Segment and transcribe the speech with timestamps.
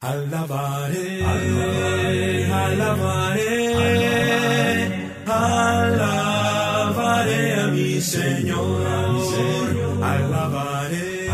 [0.00, 3.66] Alabaré, alabaré, alabaré,
[5.26, 6.60] alabaré
[7.60, 8.86] a mi Señor.
[10.00, 11.28] Alabaré,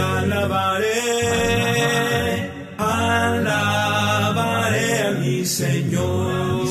[0.00, 0.98] alabaré,
[2.78, 4.18] alabaré
[5.06, 6.66] a mi Señor.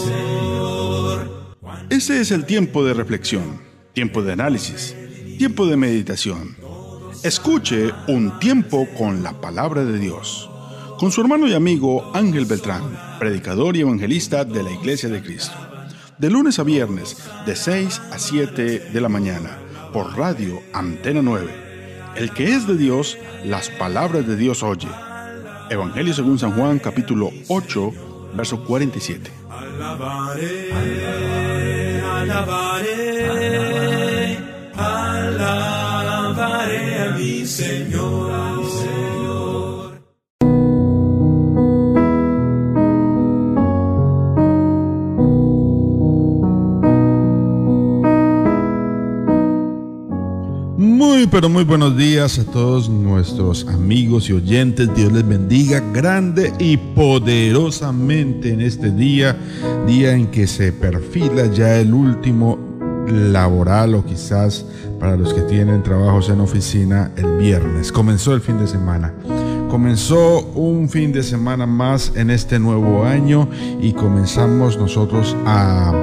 [1.89, 3.61] Ese es el tiempo de reflexión,
[3.93, 4.93] tiempo de análisis,
[5.37, 6.57] tiempo de meditación.
[7.23, 10.49] Escuche un tiempo con la palabra de Dios
[10.99, 12.83] con su hermano y amigo Ángel Beltrán,
[13.19, 15.55] predicador y evangelista de la Iglesia de Cristo.
[16.17, 19.57] De lunes a viernes, de 6 a 7 de la mañana,
[19.91, 21.51] por radio Antena 9.
[22.15, 24.87] El que es de Dios, las palabras de Dios oye.
[25.69, 27.91] Evangelio según San Juan, capítulo 8,
[28.35, 29.29] verso 47.
[29.49, 30.69] Alabaré,
[51.15, 54.93] Muy pero muy buenos días a todos nuestros amigos y oyentes.
[54.93, 59.33] Dios les bendiga grande y poderosamente en este día,
[59.87, 62.59] día en que se perfila ya el último
[63.07, 64.65] laboral o quizás
[64.99, 67.93] para los que tienen trabajos en oficina el viernes.
[67.93, 69.13] Comenzó el fin de semana.
[69.69, 73.47] Comenzó un fin de semana más en este nuevo año
[73.81, 75.93] y comenzamos nosotros a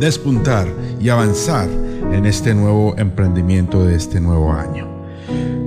[0.00, 0.66] despuntar
[1.00, 1.68] y avanzar
[2.12, 4.88] en este nuevo emprendimiento de este nuevo año.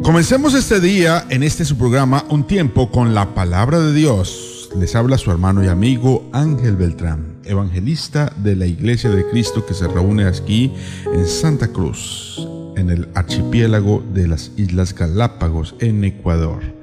[0.03, 4.69] Comencemos este día en este su programa Un tiempo con la palabra de Dios.
[4.77, 9.73] Les habla su hermano y amigo Ángel Beltrán, evangelista de la Iglesia de Cristo que
[9.73, 10.73] se reúne aquí
[11.13, 16.77] en Santa Cruz, en el archipiélago de las Islas Galápagos, en Ecuador.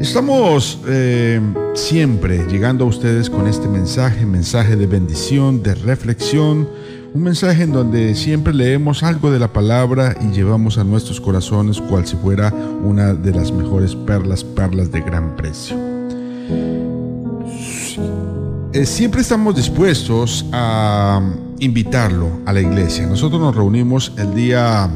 [0.00, 1.40] Estamos eh,
[1.74, 6.68] siempre llegando a ustedes con este mensaje, mensaje de bendición, de reflexión,
[7.14, 11.80] un mensaje en donde siempre leemos algo de la palabra y llevamos a nuestros corazones
[11.80, 12.52] cual si fuera
[12.82, 15.76] una de las mejores perlas, perlas de gran precio.
[18.72, 21.20] Eh, siempre estamos dispuestos a
[21.58, 23.06] invitarlo a la iglesia.
[23.06, 24.90] Nosotros nos reunimos el día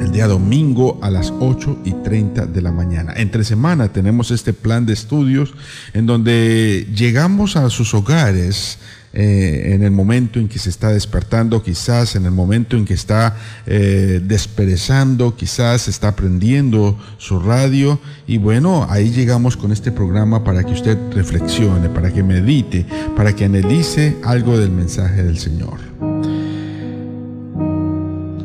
[0.00, 3.12] el día domingo a las 8 y 30 de la mañana.
[3.16, 5.54] Entre semana tenemos este plan de estudios
[5.92, 8.78] en donde llegamos a sus hogares
[9.14, 12.94] eh, en el momento en que se está despertando, quizás en el momento en que
[12.94, 13.36] está
[13.66, 18.00] eh, desperezando, quizás está aprendiendo su radio.
[18.26, 23.34] Y bueno, ahí llegamos con este programa para que usted reflexione, para que medite, para
[23.34, 25.78] que analice algo del mensaje del Señor.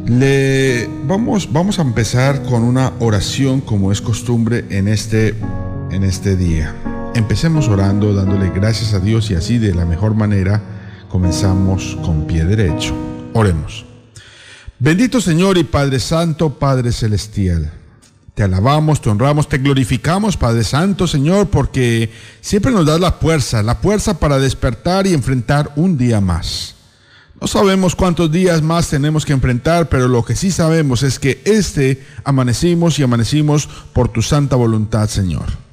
[0.07, 5.35] Le, vamos, vamos a empezar con una oración como es costumbre en este,
[5.91, 6.73] en este día.
[7.17, 10.61] Empecemos orando, dándole gracias a Dios y así de la mejor manera
[11.09, 12.95] comenzamos con pie derecho.
[13.33, 13.85] Oremos.
[14.78, 17.73] Bendito Señor y Padre Santo, Padre Celestial.
[18.35, 23.63] Te alabamos, te honramos, te glorificamos, Padre Santo, Señor, porque siempre nos das la fuerza,
[23.63, 26.75] la fuerza para despertar y enfrentar un día más.
[27.41, 31.41] No sabemos cuántos días más tenemos que enfrentar, pero lo que sí sabemos es que
[31.45, 35.66] este amanecimos y amanecimos por tu santa voluntad, Señor.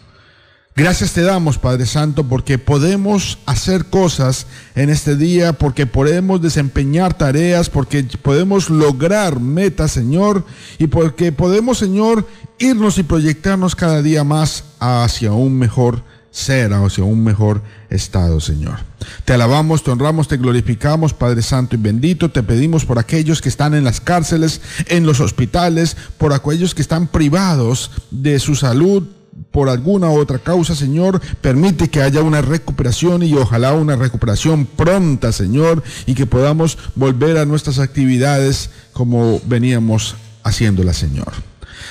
[0.77, 7.17] Gracias te damos, Padre Santo, porque podemos hacer cosas en este día, porque podemos desempeñar
[7.17, 10.45] tareas, porque podemos lograr metas, Señor,
[10.79, 12.27] y porque podemos, Señor,
[12.59, 16.03] irnos y proyectarnos cada día más hacia un mejor
[16.33, 18.81] ser, hacia un mejor estado, Señor.
[19.25, 22.33] Te alabamos, te honramos, te glorificamos, Padre Santo y bendito.
[22.33, 26.83] Te pedimos por aquellos que están en las cárceles, en los hospitales, por aquellos que
[26.83, 29.05] están privados de su salud,
[29.51, 35.33] por alguna otra causa, Señor, permite que haya una recuperación y ojalá una recuperación pronta,
[35.33, 41.33] Señor, y que podamos volver a nuestras actividades como veníamos haciéndola, Señor.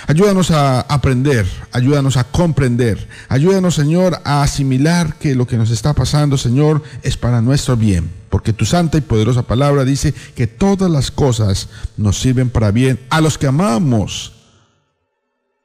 [0.07, 5.93] Ayúdanos a aprender, ayúdanos a comprender, ayúdanos, Señor, a asimilar que lo que nos está
[5.93, 10.91] pasando, Señor, es para nuestro bien, porque tu santa y poderosa palabra dice que todas
[10.91, 14.33] las cosas nos sirven para bien a los que amamos,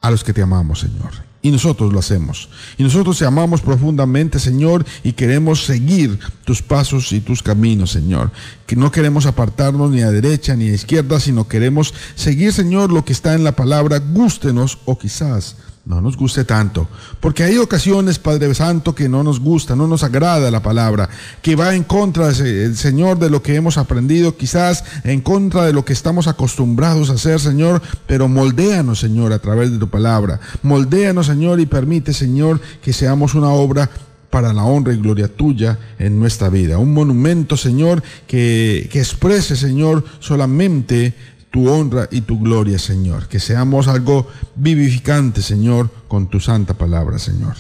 [0.01, 1.28] a los que te amamos, Señor.
[1.41, 2.49] Y nosotros lo hacemos.
[2.79, 8.33] Y nosotros te amamos profundamente, Señor, y queremos seguir tus pasos y tus caminos, Señor.
[8.67, 13.05] Que no queremos apartarnos ni a derecha ni a izquierda, sino queremos seguir, Señor, lo
[13.05, 16.87] que está en la palabra, gústenos o quizás no nos guste tanto.
[17.21, 21.09] Porque hay ocasiones, Padre Santo, que no nos gusta, no nos agrada la palabra,
[21.43, 25.73] que va en contra, el Señor, de lo que hemos aprendido, quizás en contra de
[25.73, 30.41] lo que estamos acostumbrados a hacer, Señor, pero moldéanos, Señor, a través de tu palabra.
[30.63, 33.89] Moldéanos, Señor, y permite, Señor, que seamos una obra
[34.31, 36.79] para la honra y gloria tuya en nuestra vida.
[36.79, 41.15] Un monumento, Señor, que, que exprese, Señor, solamente
[41.51, 43.29] tu honra y tu gloria, Señor.
[43.29, 47.55] Que seamos algo vivificante, Señor, con tu santa palabra, Señor.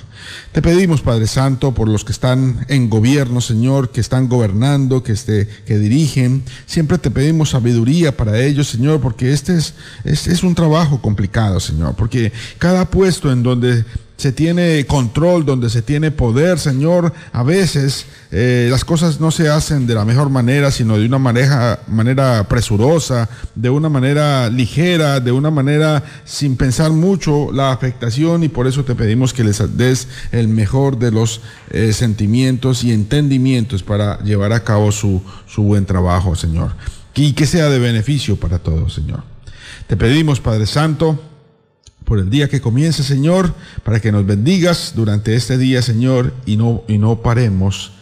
[0.53, 5.13] Te pedimos, Padre Santo, por los que están en gobierno, Señor, que están gobernando, que,
[5.13, 6.43] este, que dirigen.
[6.67, 9.75] Siempre te pedimos sabiduría para ellos, Señor, porque este es,
[10.05, 11.95] es, es un trabajo complicado, Señor.
[11.97, 13.85] Porque cada puesto en donde
[14.19, 17.13] se tiene control, donde se tiene poder, Señor.
[17.33, 21.21] A veces eh, las cosas no se hacen de la mejor manera, sino de una
[21.21, 28.49] manera, presurosa, de una manera ligera, de una manera sin pensar mucho la afectación y
[28.49, 33.85] por eso te pedimos que les des el mejor de los eh, sentimientos y entendimientos
[33.85, 36.73] para llevar a cabo su, su buen trabajo, Señor.
[37.15, 39.23] Y que sea de beneficio para todos, Señor.
[39.87, 41.23] Te pedimos, Padre Santo,
[42.09, 43.53] por el día que comience, Señor,
[43.85, 47.93] para que nos bendigas durante este día, Señor, y no, y no paremos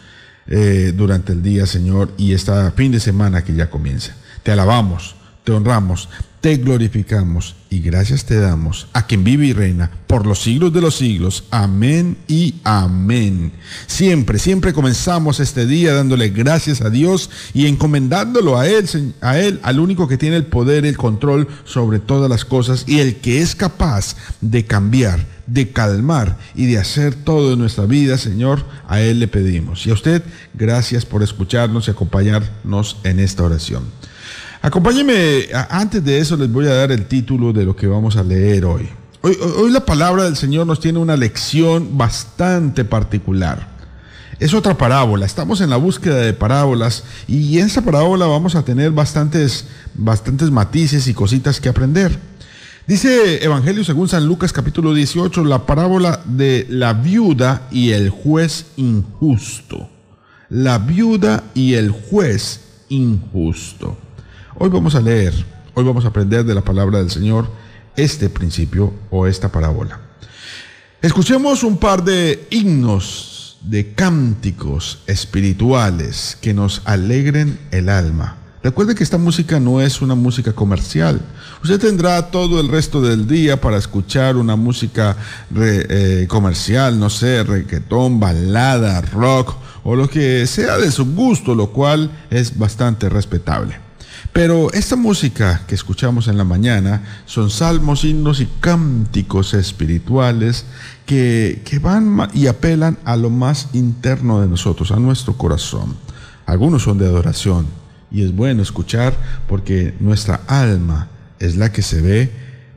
[0.47, 4.15] eh, durante el día, Señor, y este fin de semana que ya comienza.
[4.43, 6.07] Te alabamos, te honramos,
[6.47, 10.79] te glorificamos y gracias te damos a quien vive y reina por los siglos de
[10.79, 11.43] los siglos.
[11.51, 13.51] Amén y amén.
[13.85, 18.87] Siempre, siempre comenzamos este día dándole gracias a Dios y encomendándolo a Él,
[19.19, 22.99] a Él, al único que tiene el poder, el control sobre todas las cosas y
[22.99, 28.17] el que es capaz de cambiar, de calmar y de hacer todo en nuestra vida,
[28.17, 29.85] Señor, a Él le pedimos.
[29.85, 30.23] Y a usted,
[30.53, 33.96] gracias por escucharnos y acompañarnos en esta oración.
[34.67, 38.23] Acompáñenme, antes de eso les voy a dar el título de lo que vamos a
[38.23, 38.89] leer hoy.
[39.21, 43.69] Hoy, hoy la palabra del Señor nos tiene una lección bastante particular.
[44.41, 48.65] Es otra parábola, estamos en la búsqueda de parábolas y en esa parábola vamos a
[48.65, 52.19] tener bastantes, bastantes matices y cositas que aprender.
[52.87, 58.65] Dice Evangelio según San Lucas capítulo 18, la parábola de la viuda y el juez
[58.75, 59.89] injusto.
[60.49, 62.59] La viuda y el juez
[62.89, 63.97] injusto.
[64.59, 65.35] Hoy vamos a leer,
[65.75, 67.47] hoy vamos a aprender de la palabra del Señor
[67.95, 69.99] este principio o esta parábola.
[70.99, 78.37] Escuchemos un par de himnos, de cánticos espirituales que nos alegren el alma.
[78.63, 81.21] Recuerde que esta música no es una música comercial.
[81.61, 85.15] Usted tendrá todo el resto del día para escuchar una música
[85.55, 91.69] eh, comercial, no sé, reggaetón, balada, rock o lo que sea de su gusto, lo
[91.69, 93.86] cual es bastante respetable.
[94.33, 100.65] Pero esta música que escuchamos en la mañana son salmos, himnos y cánticos espirituales
[101.05, 105.95] que, van y apelan a lo más interno de nosotros, a nuestro corazón.
[106.45, 107.67] Algunos son de adoración
[108.11, 109.15] y es bueno escuchar
[109.47, 111.07] porque nuestra alma
[111.39, 112.31] es la que se ve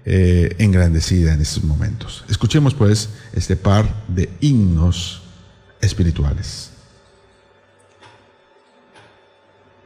[0.04, 2.24] eh, engrandecida en estos momentos.
[2.28, 5.22] Escuchemos pues este par de himnos
[5.80, 6.69] espirituales.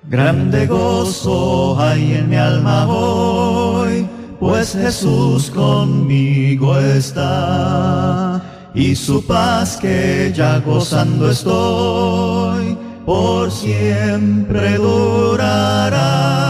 [0.06, 4.06] Grande gozo hay en mi alma hoy,
[4.38, 8.42] pues Jesús conmigo está.
[8.74, 16.43] Y su paz que ya gozando estoy, por siempre durará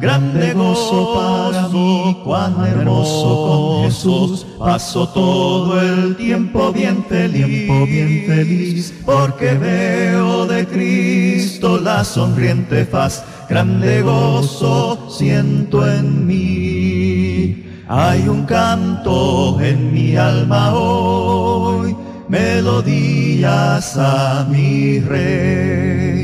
[0.00, 8.24] grande gozo para mí, cuán hermoso con Jesús, paso todo el tiempo bien feliz, bien
[8.26, 17.64] feliz, porque veo de Cristo la sonriente faz, grande gozo siento en mí.
[17.88, 21.96] Hay un canto en mi alma hoy,
[22.28, 26.17] melodías a mi rey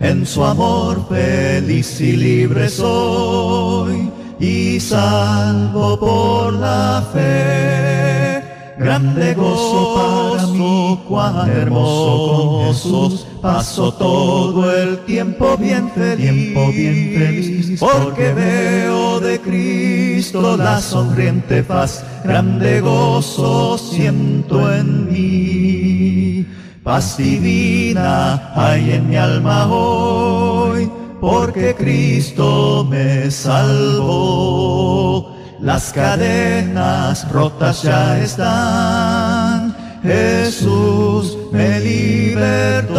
[0.00, 8.42] en su amor feliz y libre soy y salvo por la fe.
[8.78, 16.72] Grande gozo para mí, cuán hermoso con Jesús, paso todo el tiempo bien feliz, tiempo
[16.72, 25.79] bien feliz, porque veo de Cristo la sonriente faz, grande gozo siento en mí.
[26.90, 35.32] Paz divina hay en mi alma hoy, porque Cristo me salvó.
[35.60, 42.98] Las cadenas rotas ya están, Jesús me libertó.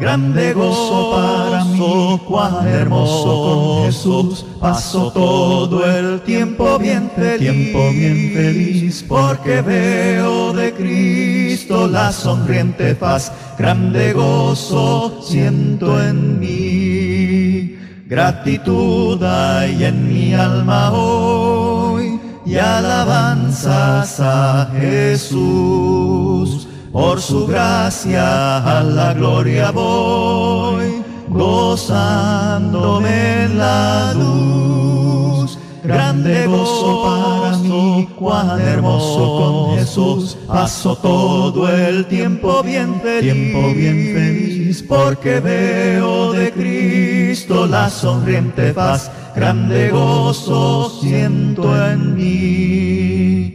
[0.00, 4.44] grande gozo para mí, cuán hermoso con Jesús.
[4.60, 12.94] Paso todo el tiempo bien feliz, tiempo bien feliz, porque veo de Cristo la sonriente
[12.94, 17.76] faz, grande gozo siento en mí.
[18.06, 26.68] Gratitud hay en mi alma hoy y alabanzas a Jesús.
[26.92, 35.05] Por su gracia a la gloria voy, gozándome en la luz.
[35.86, 40.36] Grande gozo para mí, cuán hermoso con Jesús.
[40.46, 48.74] Paso todo el tiempo bien feliz, tiempo bien feliz, porque veo de Cristo la sonriente
[48.74, 49.10] paz.
[49.36, 53.52] Grande gozo siento en mí.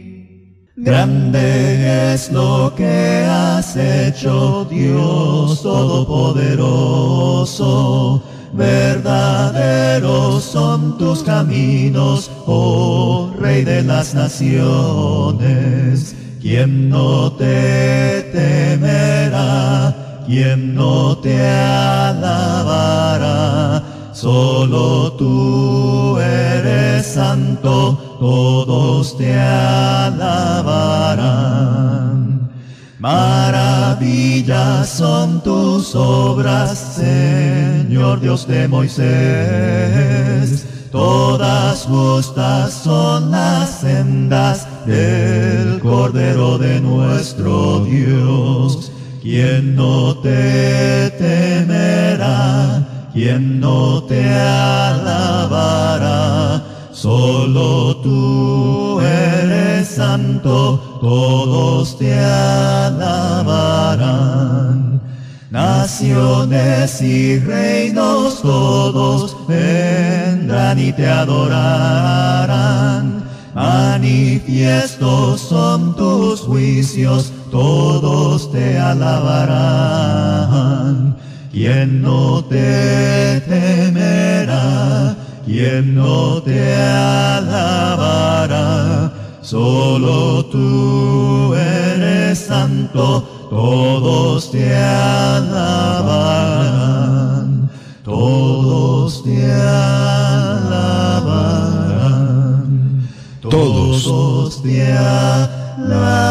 [0.76, 8.22] Grande es lo que has hecho, Dios Todopoderoso.
[8.52, 15.42] Verdaderos son tus caminos, oh Rey de las naciones.
[16.40, 19.94] ¿Quién no te temerá?
[20.26, 22.62] ¿Quién no te alabará?
[24.12, 30.72] Solo tú eres santo, todos te alabarán.
[33.02, 40.64] Maravillas son tus obras, Señor Dios de Moisés.
[40.92, 48.92] Todas justas son las sendas del Cordero de nuestro Dios.
[49.20, 52.86] ¿Quién no te temerá?
[53.12, 55.42] ¿Quién no te alabará?
[56.92, 63.02] Solo tú eres santo, todos te alabarán.
[65.50, 72.52] Naciones y reinos todos vendrán y te adorarán.
[73.52, 79.56] Manifiestos son tus juicios, todos te alabarán.
[81.50, 85.16] ¿Quién no te temerá?
[85.44, 87.82] ¿Quién no te alabará?
[89.42, 95.82] Solo tú eres santo, todos te alabarán,
[98.04, 100.78] todos te alabarán,
[103.42, 106.22] todos te alabarán.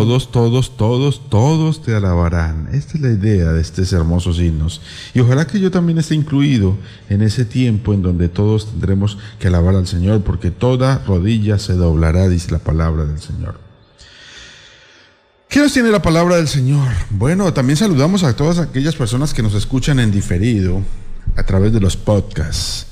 [0.00, 2.68] Todos, todos, todos, todos te alabarán.
[2.72, 4.80] Esta es la idea de estos hermosos himnos.
[5.14, 6.76] Y ojalá que yo también esté incluido
[7.08, 11.72] en ese tiempo en donde todos tendremos que alabar al Señor, porque toda rodilla se
[11.74, 13.58] doblará, dice la palabra del Señor.
[15.48, 16.88] ¿Qué nos tiene la palabra del Señor?
[17.10, 20.82] Bueno, también saludamos a todas aquellas personas que nos escuchan en diferido
[21.36, 22.86] a través de los podcasts,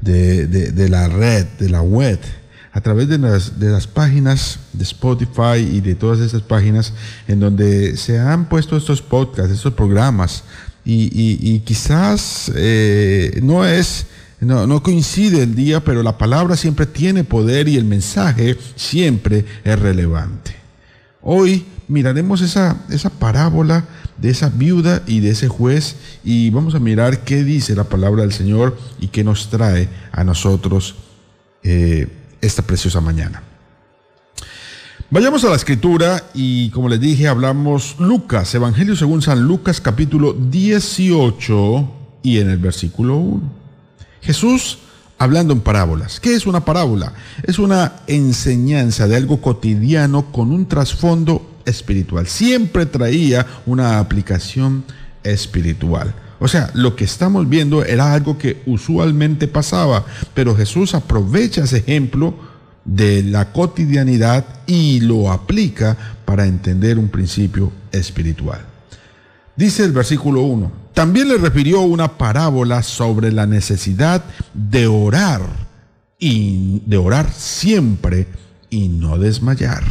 [0.00, 2.18] de, de- de la red, de la web,
[2.78, 6.92] a través de las, de las páginas de Spotify y de todas esas páginas
[7.26, 10.44] en donde se han puesto estos podcasts, estos programas,
[10.84, 14.06] y, quizás eh, no es...
[14.40, 19.44] No, no coincide el día, pero la palabra siempre tiene poder y el mensaje siempre
[19.64, 20.54] es relevante.
[21.20, 23.84] Hoy miraremos esa, esa parábola
[24.16, 28.22] de esa viuda y de ese juez y vamos a mirar qué dice la palabra
[28.22, 30.94] del Señor y qué nos trae a nosotros
[31.64, 32.06] eh,
[32.40, 33.42] esta preciosa mañana.
[35.10, 40.34] Vayamos a la escritura y como les dije hablamos Lucas, Evangelio según San Lucas capítulo
[40.34, 41.90] 18
[42.22, 43.42] y en el versículo 1.
[44.20, 44.78] Jesús
[45.16, 46.20] hablando en parábolas.
[46.20, 47.12] ¿Qué es una parábola?
[47.42, 52.26] Es una enseñanza de algo cotidiano con un trasfondo espiritual.
[52.26, 54.84] Siempre traía una aplicación
[55.22, 56.14] espiritual.
[56.40, 60.04] O sea, lo que estamos viendo era algo que usualmente pasaba,
[60.34, 62.34] pero Jesús aprovecha ese ejemplo
[62.84, 68.64] de la cotidianidad y lo aplica para entender un principio espiritual.
[69.56, 75.42] Dice el versículo 1, también le refirió una parábola sobre la necesidad de orar
[76.18, 78.28] y de orar siempre
[78.70, 79.82] y no desmayar.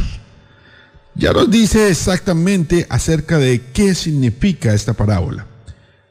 [1.14, 5.47] Ya nos dice exactamente acerca de qué significa esta parábola.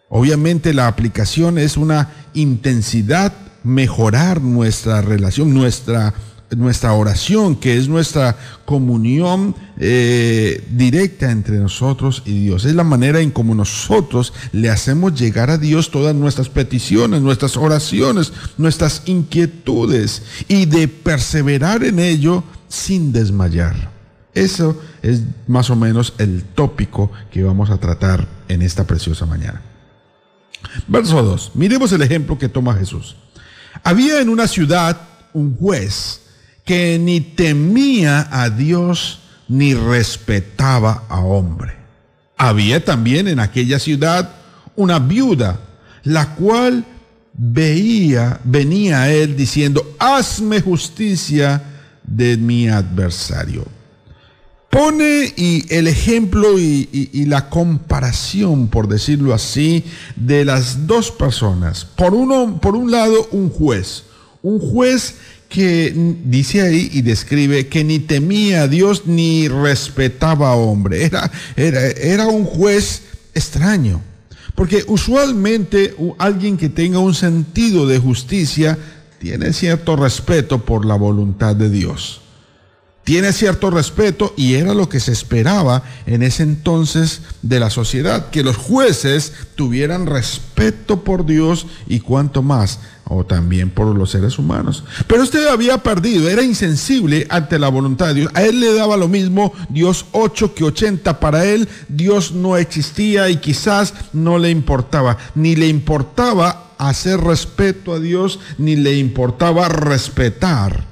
[0.09, 3.33] Obviamente la aplicación es una intensidad,
[3.63, 6.13] mejorar nuestra relación, nuestra,
[6.55, 12.63] nuestra oración, que es nuestra comunión eh, directa entre nosotros y Dios.
[12.63, 17.57] Es la manera en cómo nosotros le hacemos llegar a Dios todas nuestras peticiones, nuestras
[17.57, 23.91] oraciones, nuestras inquietudes y de perseverar en ello sin desmayar.
[24.33, 29.61] Eso es más o menos el tópico que vamos a tratar en esta preciosa mañana.
[30.87, 31.51] Verso 2.
[31.55, 33.15] Miremos el ejemplo que toma Jesús.
[33.83, 34.99] Había en una ciudad
[35.33, 36.21] un juez
[36.65, 41.75] que ni temía a Dios ni respetaba a hombre.
[42.37, 44.31] Había también en aquella ciudad
[44.75, 45.59] una viuda,
[46.03, 46.85] la cual
[47.33, 51.63] veía, venía a él diciendo, hazme justicia
[52.03, 53.65] de mi adversario.
[54.77, 59.83] Pone y el ejemplo y, la comparación, por decirlo así,
[60.15, 61.83] de las dos personas.
[61.83, 64.03] Por, uno, por un lado, un juez.
[64.43, 65.15] Un juez
[65.49, 65.91] que
[66.23, 71.05] dice ahí y describe que ni temía a Dios ni respetaba a hombre.
[71.05, 73.01] Era, era, era un juez
[73.33, 73.99] extraño.
[74.53, 78.77] Porque usualmente alguien que tenga un sentido de justicia
[79.17, 82.21] tiene cierto respeto por la voluntad de Dios
[83.07, 88.29] tiene cierto respeto y era lo que se esperaba en ese entonces de la sociedad,
[88.31, 94.37] que los jueces tuvieran respeto por Dios y cuanto más, o también por los seres
[94.37, 94.83] humanos.
[95.07, 98.31] Pero usted había perdido, era insensible ante la voluntad de Dios.
[98.33, 101.21] A él le daba lo mismo Dios 8 que 80.
[101.21, 105.17] Para él Dios no existía y quizás no le importaba.
[105.33, 110.83] Ni le importaba hacer respeto a Dios, ni le importaba respetar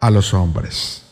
[0.00, 1.02] a los hombres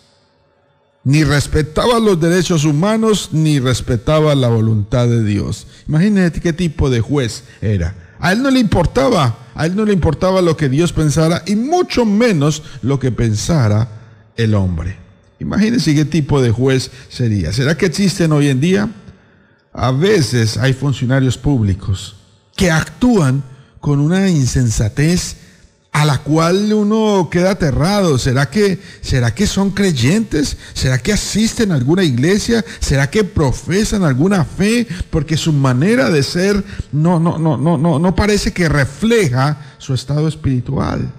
[1.05, 5.67] ni respetaba los derechos humanos, ni respetaba la voluntad de Dios.
[5.87, 7.95] Imagínate qué tipo de juez era.
[8.19, 11.57] A él no le importaba, a él no le importaba lo que Dios pensara y
[11.57, 13.89] mucho menos lo que pensara
[14.37, 14.97] el hombre.
[15.41, 17.53] Imagínense qué tipo de juez sería.
[17.53, 18.89] ¿Será que existen hoy en día?
[19.75, 22.17] A veces hay funcionarios públicos
[22.57, 23.43] que actúan
[23.81, 25.37] con una insensatez
[25.95, 28.19] a la cual uno queda aterrado.
[28.19, 30.57] ¿Será que, ¿Será que son creyentes?
[30.73, 32.65] ¿Será que asisten a alguna iglesia?
[32.81, 34.89] ¿Será que profesan alguna fe?
[35.09, 39.95] Porque su manera de ser no, no, no, no, no, no parece que refleja su
[39.95, 41.13] estado espiritual.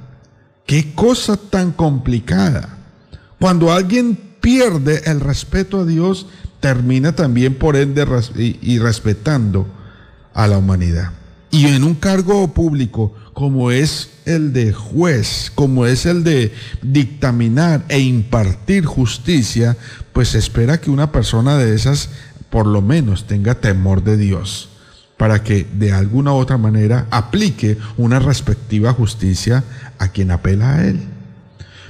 [0.65, 2.77] Qué cosa tan complicada.
[3.39, 6.27] Cuando alguien pierde el respeto a Dios,
[6.59, 8.05] termina también por ende
[8.61, 9.67] y respetando
[10.33, 11.11] a la humanidad.
[11.49, 17.83] Y en un cargo público como es el de juez, como es el de dictaminar
[17.89, 19.75] e impartir justicia,
[20.13, 22.09] pues espera que una persona de esas
[22.49, 24.69] por lo menos tenga temor de Dios,
[25.17, 29.65] para que de alguna u otra manera aplique una respectiva justicia
[29.99, 31.01] a quien apela a él.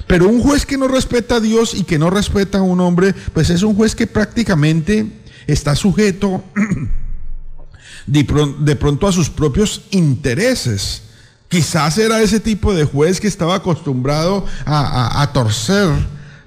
[0.08, 3.14] Pero un juez que no respeta a Dios y que no respeta a un hombre,
[3.32, 5.06] pues es un juez que prácticamente
[5.46, 6.42] está sujeto
[8.08, 11.05] de pronto a sus propios intereses.
[11.48, 15.88] Quizás era ese tipo de juez que estaba acostumbrado a, torcer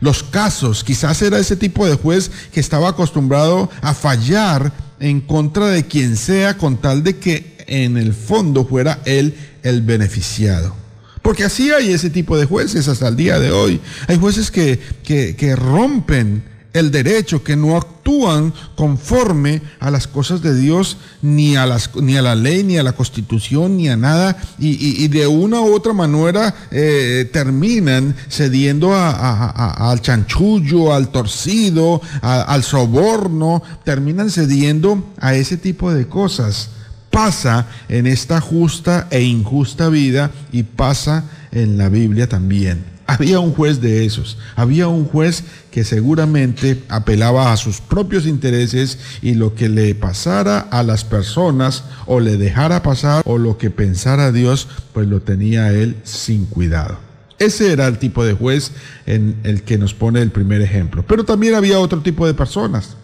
[0.01, 0.83] los casos.
[0.83, 6.17] Quizás era ese tipo de juez que estaba acostumbrado a fallar en contra de quien
[6.17, 10.75] sea con tal de que en el fondo fuera él el beneficiado.
[11.21, 13.79] Porque así hay ese tipo de jueces hasta el día de hoy.
[14.07, 20.41] Hay jueces que, que, que rompen el derecho, que no actúan conforme a las cosas
[20.41, 23.97] de Dios, ni a, las, ni a la ley, ni a la constitución, ni a
[23.97, 32.63] nada, y, de una u otra manera eh, terminan cediendo al chanchullo, al torcido, al
[32.63, 36.69] soborno, terminan cediendo a ese tipo de cosas.
[37.10, 42.98] Pasa en esta justa e injusta vida y pasa en la Biblia también.
[43.10, 49.00] Había un juez de esos, había un juez que seguramente apelaba a sus propios intereses
[49.24, 53.72] y lo que le pasara a las personas o le dejara pasar o lo que
[53.72, 57.00] pensara Dios, pues lo tenía él sin cuidado.
[57.39, 58.74] Ese era el tipo de juez
[59.08, 61.04] en el que nos pone el primer ejemplo.
[61.08, 62.95] Pero también había otro tipo de personas.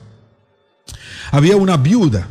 [1.32, 2.28] Había una viuda.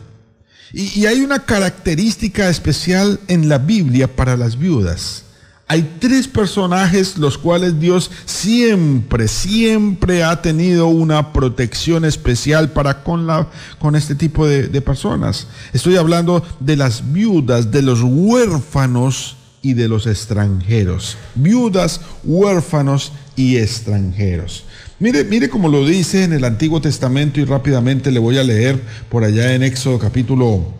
[0.72, 5.23] Y, y hay una característica especial en la Biblia para las viudas.
[5.66, 13.26] Hay tres personajes los cuales Dios siempre, siempre ha tenido una protección especial para con,
[13.26, 13.48] la,
[13.78, 15.46] con este tipo de, de personas.
[15.72, 21.16] Estoy hablando de las viudas, de los huérfanos y de los extranjeros.
[21.34, 24.64] Viudas, huérfanos y extranjeros.
[25.00, 28.80] Mire, mire como lo dice en el Antiguo Testamento y rápidamente le voy a leer
[29.08, 30.74] por allá en Éxodo capítulo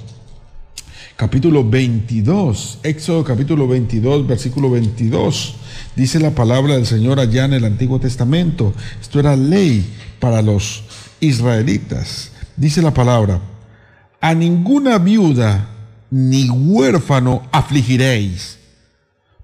[1.16, 5.54] capítulo 22, Éxodo capítulo 22, versículo 22.
[5.94, 8.74] Dice la palabra del Señor allá en el Antiguo Testamento.
[9.00, 9.84] Esto era ley
[10.18, 10.82] para los
[11.20, 12.32] israelitas.
[12.56, 13.40] Dice la palabra,
[14.20, 15.68] a ninguna viuda
[16.10, 18.58] ni huérfano afligiréis,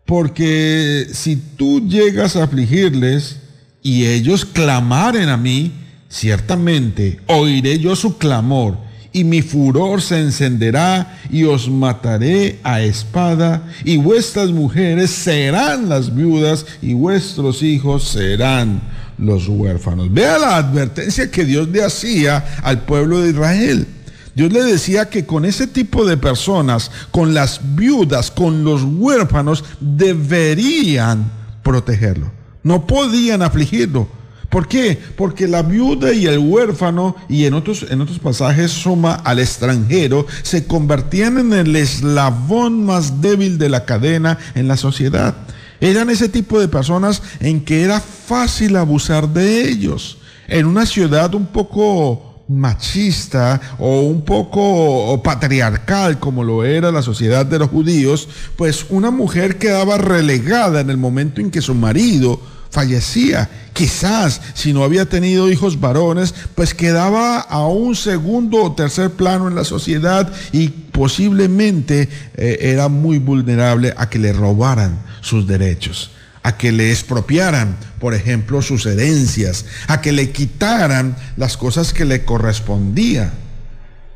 [0.05, 3.39] porque si tú llegas a afligirles
[3.83, 5.73] y ellos clamaren a mí,
[6.09, 8.77] ciertamente oiré yo su clamor,
[9.13, 16.15] y mi furor se encenderá, y os mataré a espada, y vuestras mujeres serán las
[16.15, 18.81] viudas, y vuestros hijos serán
[19.19, 20.13] los huérfanos.
[20.13, 23.87] Vea la advertencia que Dios le hacía al pueblo de Israel.
[24.35, 29.65] Dios le decía que con ese tipo de personas, con las viudas, con los huérfanos,
[29.81, 31.31] deberían
[31.63, 32.31] protegerlo.
[32.63, 34.20] No podían afligirlo.
[34.51, 34.99] ¿Por qué?
[35.17, 40.27] Porque la viuda y el huérfano, y en otros, en otros pasajes suma al extranjero,
[40.43, 45.37] se convertían en el eslabón más débil de la cadena en la sociedad.
[45.81, 50.19] Eran ese tipo de personas en que era fácil abusar de ellos.
[50.49, 57.47] En una ciudad un poco machista o un poco patriarcal como lo era la sociedad
[57.47, 62.41] de los judíos, pues una mujer quedaba relegada en el momento en que su marido
[62.71, 63.49] fallecía.
[63.73, 69.49] Quizás si no había tenido hijos varones, pues quedaba a un segundo o tercer plano
[69.49, 76.11] en la sociedad y posiblemente eh, era muy vulnerable a que le robaran sus derechos,
[76.43, 82.05] a que le expropiaran, por ejemplo, sus herencias, a que le quitaran las cosas que
[82.05, 83.33] le correspondían.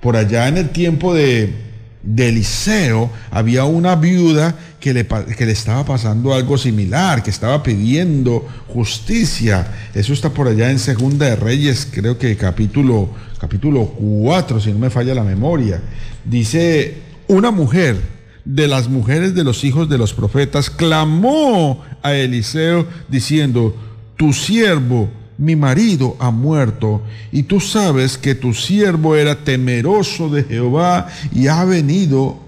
[0.01, 1.64] Por allá en el tiempo de,
[2.05, 7.63] de Eliseo había una viuda que le, que le, estaba pasando algo similar, que estaba
[7.63, 9.67] pidiendo justicia.
[9.95, 14.79] Eso está por allá en Segunda de Reyes, creo que capítulo, capítulo 4, si no
[14.79, 15.81] me falla la memoria.
[16.25, 17.97] Dice, una mujer
[18.45, 23.75] de las mujeres de los hijos de los profetas clamó a Eliseo diciendo,
[24.17, 30.45] tu siervo, mi marido ha muerto, y tú sabes que tu siervo era temeroso de
[30.45, 32.39] Jehová y ha venido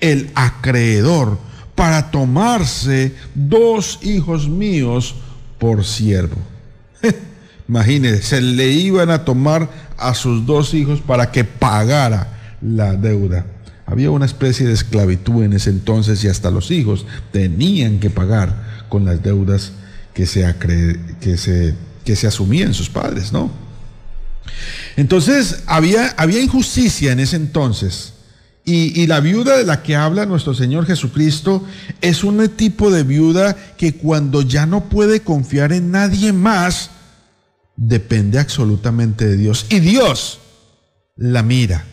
[0.00, 1.38] el acreedor
[1.74, 5.14] para tomarse dos hijos míos
[5.58, 6.36] por siervo.
[7.68, 13.46] Imagínense, se le iban a tomar a sus dos hijos para que pagara la deuda.
[13.86, 18.84] Había una especie de esclavitud en ese entonces y hasta los hijos tenían que pagar
[18.88, 19.72] con las deudas
[20.14, 20.54] que se,
[21.20, 21.74] que se,
[22.10, 23.52] que se asumían sus padres, ¿no?
[24.96, 28.14] Entonces había, había injusticia en ese entonces.
[28.64, 31.64] Y, y, la viuda de la que habla nuestro Señor Jesucristo
[32.00, 36.90] es un tipo de viuda que cuando ya no puede confiar en nadie más,
[37.76, 39.66] depende absolutamente de Dios.
[39.68, 40.40] Y Dios
[41.14, 41.86] la mira.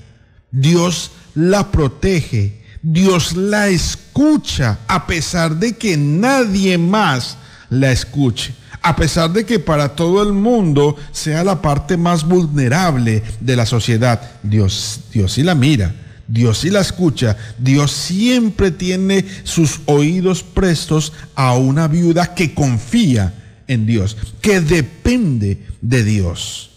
[0.49, 7.37] Dios la protege, Dios la escucha, a pesar de que nadie más
[7.69, 8.55] la escuche,
[8.87, 13.65] a pesar de que para todo el mundo sea la parte más vulnerable de la
[13.65, 14.21] sociedad.
[14.43, 15.93] Dios, Dios sí la mira.
[16.29, 23.33] Dios sí la escucha, Dios siempre tiene sus oídos prestos a una viuda que confía
[23.65, 26.71] en Dios, que depende de Dios.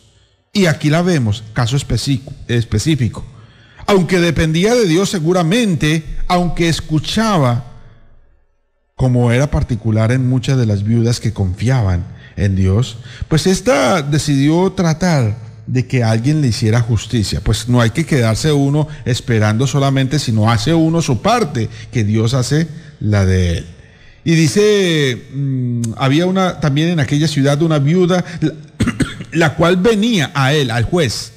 [0.53, 3.25] Y aquí la vemos, caso específico
[3.91, 7.70] aunque dependía de Dios seguramente, aunque escuchaba,
[9.01, 12.05] como era particular en muchas de las viudas que confiaban
[12.37, 17.41] en Dios, pues esta decidió tratar de que alguien le hiciera justicia.
[17.43, 22.35] Pues no hay que quedarse uno esperando solamente, sino hace uno su parte, que Dios
[22.35, 22.69] hace
[23.01, 23.67] la de él.
[24.23, 28.23] Y dice, mmm, había una también en aquella ciudad una viuda,
[29.33, 31.33] la cual venía a él, al juez,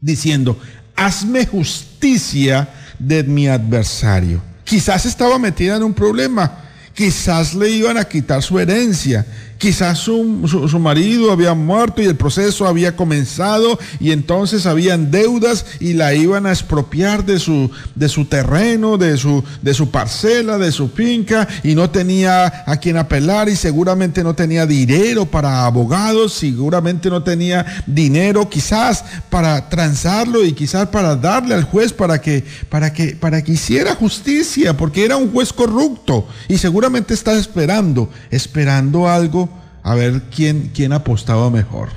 [0.00, 0.56] diciendo,
[0.94, 2.68] hazme justicia
[3.00, 4.40] de mi adversario.
[4.62, 6.62] Quizás estaba metida en un problema,
[6.96, 9.24] quizás le iban a quitar su herencia,
[9.58, 15.64] Quizás su, su, marido había muerto y el proceso había comenzado y entonces habían deudas
[15.80, 20.58] y la iban a expropiar de su, de su terreno, de su, de su parcela,
[20.58, 25.64] de su finca y no tenía a quien apelar y seguramente no tenía dinero para
[25.64, 32.20] abogados, seguramente no tenía dinero quizás para transarlo y quizás para darle al juez para
[32.20, 37.32] que, para que, para que hiciera justicia, porque era un juez corrupto y seguramente está
[37.38, 39.46] esperando, esperando algo
[39.86, 41.90] a ver quién, quién apostaba mejor.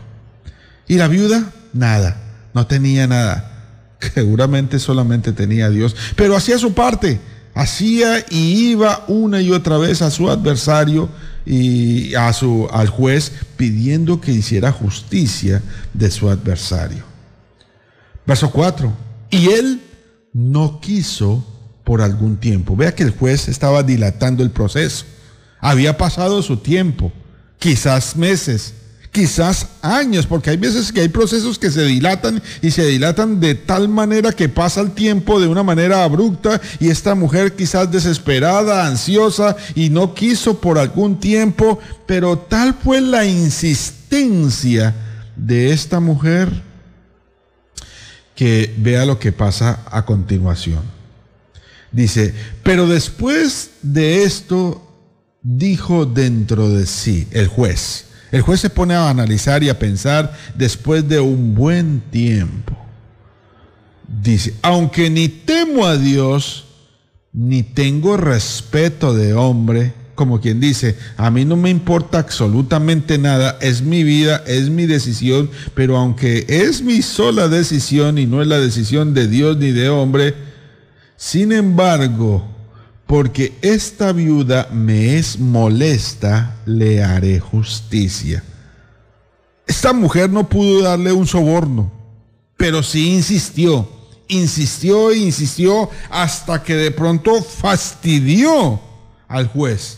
[0.88, 2.18] Y la viuda, nada,
[2.54, 3.98] no tenía nada.
[4.14, 7.20] Seguramente solamente tenía a Dios, pero hacía su parte.
[7.56, 11.10] Hacía y iba una y otra vez a su adversario
[11.48, 17.04] y a su, al juez pidiendo que hiciera justicia de su adversario.
[18.24, 18.94] Verso 4.
[19.32, 19.82] Y él
[20.32, 21.44] no quiso
[21.84, 22.76] por algún tiempo.
[22.76, 25.06] Vea que el juez estaba dilatando el proceso.
[25.60, 27.12] Había pasado su tiempo
[27.60, 28.74] quizás meses,
[29.12, 33.56] quizás años, porque hay veces que hay procesos que se dilatan y se dilatan de
[33.56, 38.88] tal manera que pasa el tiempo de una manera abrupta y esta mujer quizás desesperada,
[38.88, 44.96] ansiosa y no quiso por algún tiempo, pero tal fue la insistencia
[45.36, 46.50] de esta mujer
[48.36, 50.82] que vea lo que pasa a continuación.
[51.92, 54.89] Dice, pero después de esto
[55.42, 58.06] dijo dentro de sí el juez.
[58.32, 62.78] El juez se pone a analizar y a pensar después de un buen tiempo.
[64.08, 66.66] Dice, aunque ni temo a Dios,
[67.34, 73.58] ni tengo respeto de hombre, como quien dice, a mí no me importa absolutamente nada,
[73.62, 78.48] es mi vida, es mi decisión, pero aunque es mi sola decisión y no es
[78.48, 80.34] la decisión de Dios ni de hombre,
[81.16, 82.44] sin embargo,
[83.10, 88.44] porque esta viuda me es molesta, le haré justicia.
[89.66, 91.92] Esta mujer no pudo darle un soborno,
[92.56, 93.90] pero sí insistió,
[94.28, 98.80] insistió e insistió hasta que de pronto fastidió
[99.28, 99.98] al juez.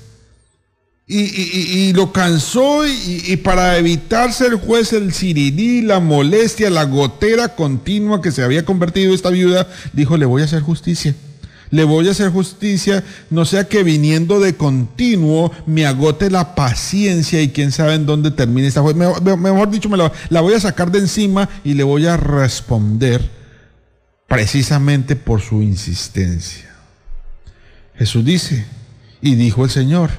[1.06, 8.22] Y, lo cansó y, para evitarse el juez el sirirí, la molestia, la gotera continua
[8.22, 11.14] que se había convertido esta viuda, dijo, le voy a hacer justicia
[11.72, 17.42] le voy a hacer justicia, no sea que viniendo de continuo me agote la paciencia
[17.42, 20.92] y quién sabe en dónde termine esta mejor, mejor dicho, me la voy a sacar
[20.92, 23.28] de encima y le voy a responder
[24.28, 26.70] precisamente por su insistencia.
[27.96, 28.66] Jesús dice,
[29.22, 30.10] y dijo el Señor,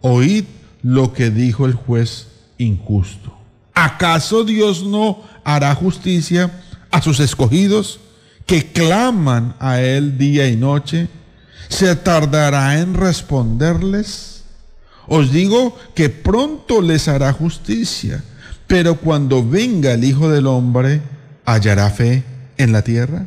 [0.00, 0.44] oíd
[0.82, 3.36] lo que dijo el juez injusto.
[3.74, 6.50] ¿Acaso Dios no hará justicia
[6.90, 8.00] a sus escogidos?
[8.46, 11.08] Que claman a Él día y noche,
[11.68, 14.44] ¿se tardará en responderles?
[15.08, 18.22] Os digo que pronto les hará justicia,
[18.66, 21.02] pero cuando venga el Hijo del Hombre,
[21.44, 22.24] ¿hallará fe
[22.56, 23.26] en la tierra?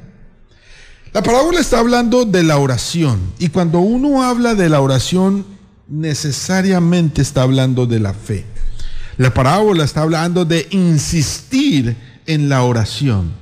[1.12, 5.46] La parábola está hablando de la oración y cuando uno habla de la oración,
[5.88, 8.46] necesariamente está hablando de la fe.
[9.18, 13.39] La parábola está hablando de insistir en la oración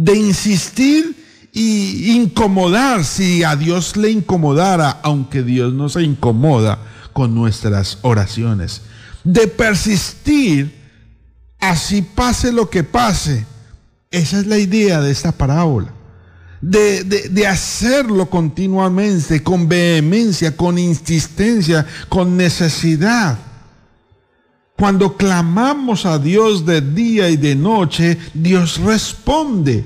[0.00, 1.14] de insistir
[1.52, 6.78] y incomodar si a Dios le incomodara, aunque Dios no se incomoda
[7.12, 8.80] con nuestras oraciones.
[9.24, 10.74] De persistir,
[11.58, 13.44] así pase lo que pase.
[14.10, 15.92] Esa es la idea de esta parábola.
[16.62, 23.38] De, de, hacerlo continuamente, con vehemencia, con insistencia, con necesidad.
[24.80, 29.84] Cuando clamamos a Dios de día y de noche, Dios responde.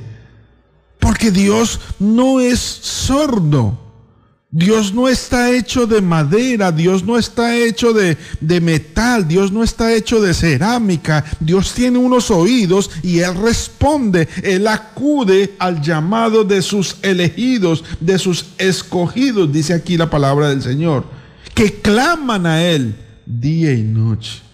[1.00, 3.76] Porque Dios no es sordo.
[4.52, 9.64] Dios no está hecho de madera, Dios no está hecho de, de, metal, Dios no
[9.64, 16.44] está hecho de cerámica, Dios tiene unos oídos y Él responde, Él acude al llamado
[16.44, 21.04] de sus elegidos, de sus escogidos, dice aquí la palabra del Señor,
[21.52, 22.94] que claman a Él
[23.26, 24.44] día y noche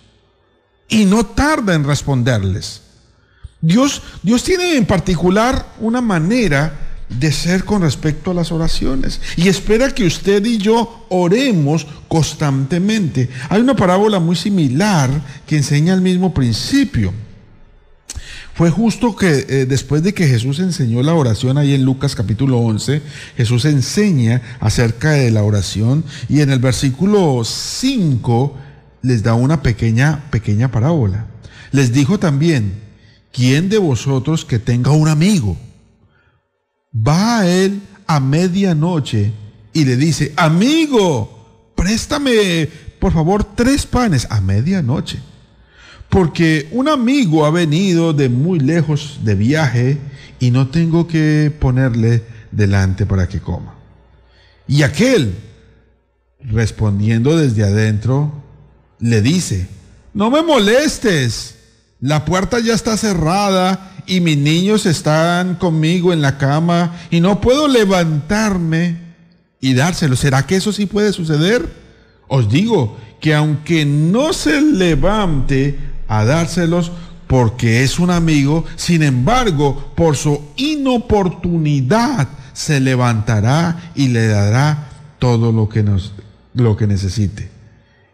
[0.90, 2.82] y no tarda en responderles.
[3.62, 9.48] Dios, Dios tiene en particular una manera de ser con respecto a las oraciones y
[9.48, 13.28] espera que usted y yo oremos constantemente.
[13.48, 15.10] Hay una parábola muy similar
[15.46, 17.12] que enseña el mismo principio.
[18.54, 22.58] Fue justo que eh, después de que Jesús enseñó la oración ahí en Lucas capítulo
[22.58, 23.00] 11,
[23.36, 28.56] Jesús enseña acerca de la oración y en el versículo 5
[29.02, 31.26] les da una pequeña, pequeña parábola.
[31.72, 32.74] Les dijo también,
[33.32, 35.56] ¿quién de vosotros que tenga un amigo
[36.94, 39.32] va a él a medianoche
[39.72, 45.18] y le dice, amigo, préstame por favor tres panes a medianoche?
[46.08, 49.98] Porque un amigo ha venido de muy lejos de viaje
[50.40, 53.74] y no tengo que ponerle delante para que coma.
[54.66, 55.34] Y aquel,
[56.40, 58.39] respondiendo desde adentro,
[59.00, 59.68] le dice,
[60.14, 61.56] no me molestes,
[62.00, 67.40] la puerta ya está cerrada y mis niños están conmigo en la cama y no
[67.40, 68.96] puedo levantarme
[69.60, 70.16] y dárselo.
[70.16, 71.68] ¿Será que eso sí puede suceder?
[72.28, 76.90] Os digo que aunque no se levante a dárselos
[77.26, 85.52] porque es un amigo, sin embargo, por su inoportunidad se levantará y le dará todo
[85.52, 86.12] lo que nos
[86.54, 87.49] lo que necesite.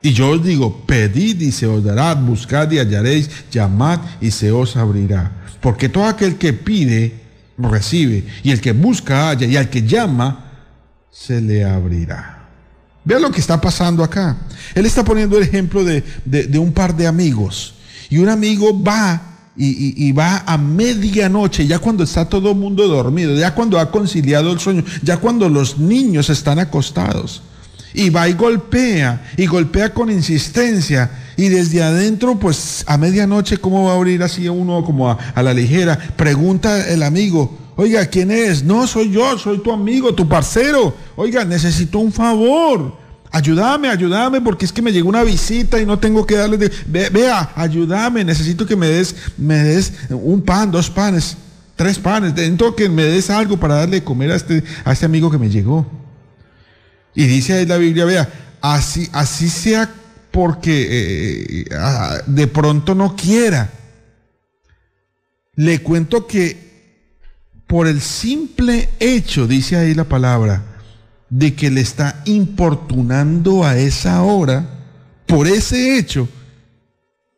[0.03, 4.53] Y yo os digo, pedid y se os dará, buscad y hallaréis, llamad y se
[4.53, 5.33] os abrirá.
[5.61, 7.15] Porque todo aquel que pide,
[7.59, 10.53] recibe, y el que busca, halla, y al que llama,
[11.11, 12.49] se le abrirá.
[13.05, 14.37] Vean lo que está pasando acá.
[14.75, 16.03] Él está poniendo el ejemplo de,
[16.59, 17.75] un par de amigos.
[18.11, 22.87] Y un amigo va y, y, va a medianoche, ya cuando está todo el mundo
[22.87, 27.43] dormido, ya cuando ha conciliado el sueño, ya cuando los niños están acostados
[27.97, 33.85] y va y golpea, y golpea con insistencia, y desde adentro, pues a medianoche, ¿cómo
[33.87, 35.99] va a abrir así uno como a, a la ligera?
[36.17, 38.63] Pregunta el amigo, oiga, ¿quién es?
[38.63, 40.95] No, soy yo, soy tu amigo, tu parcero.
[41.17, 42.97] Oiga, necesito un favor.
[43.33, 46.71] Ayúdame, ayúdame, porque es que me llegó una visita y no tengo que darle de.
[46.87, 51.37] Ve- vea, ayúdame, necesito que me des, me des un pan, dos panes,
[51.75, 52.33] tres panes.
[52.35, 55.39] Necesito que me des algo para darle de comer a este, a este amigo que
[55.39, 55.87] me llegó.
[57.17, 58.29] Y dice ahí la Biblia, vea,
[58.61, 59.91] así, así sea
[60.31, 63.71] porque eh, ah, de pronto no quiera.
[65.55, 66.67] Le cuento que
[67.67, 70.63] por el simple hecho, dice ahí la palabra,
[71.31, 74.69] de que le está importunando a esa hora,
[75.27, 76.29] por ese hecho,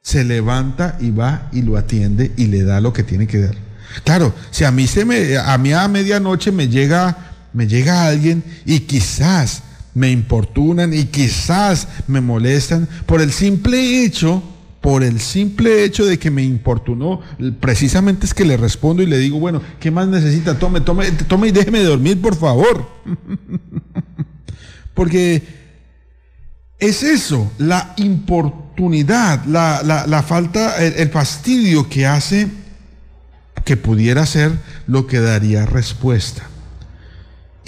[0.03, 3.55] se levanta y va y lo atiende y le da lo que tiene que dar.
[4.03, 7.17] Claro, si a mí se me, a mí a medianoche me llega,
[7.53, 9.62] me llega alguien y quizás
[9.94, 14.42] me importunan y quizás me molestan por el simple hecho,
[14.81, 17.20] por el simple hecho de que me importunó,
[17.61, 20.59] precisamente es que le respondo y le digo, bueno, ¿qué más necesita?
[20.59, 22.88] Tome, tome, tome y déjeme dormir, por favor.
[24.94, 25.42] Porque
[26.79, 32.48] es eso, la importunidad, la, la- falta, el, el fastidio que hace
[33.64, 34.53] que pudiera ser
[34.87, 36.48] lo que daría respuesta.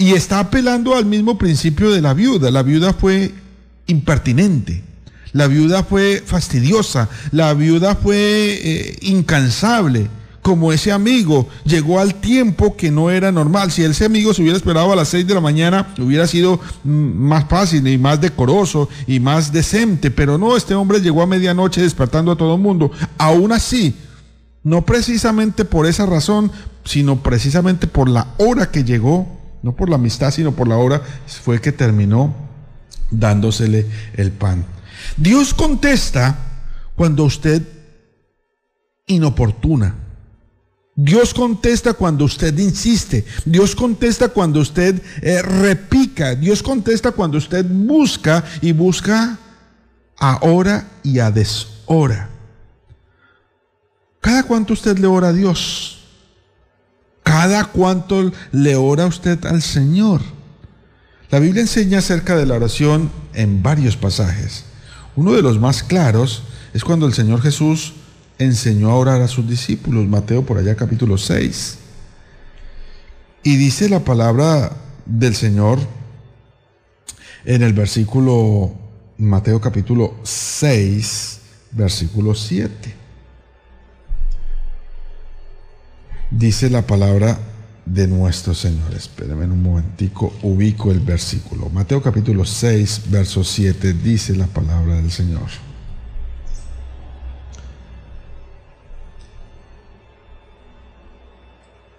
[0.01, 2.49] Y está apelando al mismo principio de la viuda.
[2.49, 3.31] La viuda fue
[3.85, 4.83] impertinente.
[5.31, 7.07] La viuda fue fastidiosa.
[7.29, 10.07] La viuda fue eh, incansable.
[10.41, 13.71] Como ese amigo llegó al tiempo que no era normal.
[13.71, 16.89] Si ese amigo se hubiera esperado a las 6 de la mañana, hubiera sido mm,
[16.89, 20.09] más fácil y más decoroso y más decente.
[20.09, 22.91] Pero no, este hombre llegó a medianoche despertando a todo el mundo.
[23.19, 23.93] Aún así,
[24.63, 26.51] no precisamente por esa razón,
[26.85, 31.01] sino precisamente por la hora que llegó, no por la amistad, sino por la hora,
[31.25, 32.33] fue que terminó
[33.11, 34.65] dándosele el pan.
[35.17, 36.37] Dios contesta
[36.95, 37.61] cuando usted
[39.07, 39.95] inoportuna.
[40.95, 43.25] Dios contesta cuando usted insiste.
[43.45, 46.35] Dios contesta cuando usted eh, repica.
[46.35, 49.37] Dios contesta cuando usted busca y busca
[50.17, 52.29] a hora y a deshora.
[54.19, 56.00] ¿Cada cuánto usted le ora a Dios?
[57.23, 60.21] ¿Cada cuánto le ora usted al Señor?
[61.29, 64.65] La Biblia enseña acerca de la oración en varios pasajes.
[65.15, 67.93] Uno de los más claros es cuando el Señor Jesús
[68.37, 71.77] enseñó a orar a sus discípulos, Mateo por allá capítulo 6.
[73.43, 74.71] Y dice la palabra
[75.05, 75.79] del Señor
[77.45, 78.73] en el versículo
[79.17, 81.39] Mateo capítulo 6,
[81.71, 83.00] versículo 7.
[86.31, 87.37] Dice la palabra
[87.85, 88.93] de nuestro Señor.
[88.93, 91.69] Espérenme un momentico, ubico el versículo.
[91.69, 95.49] Mateo capítulo 6, verso 7, dice la palabra del Señor.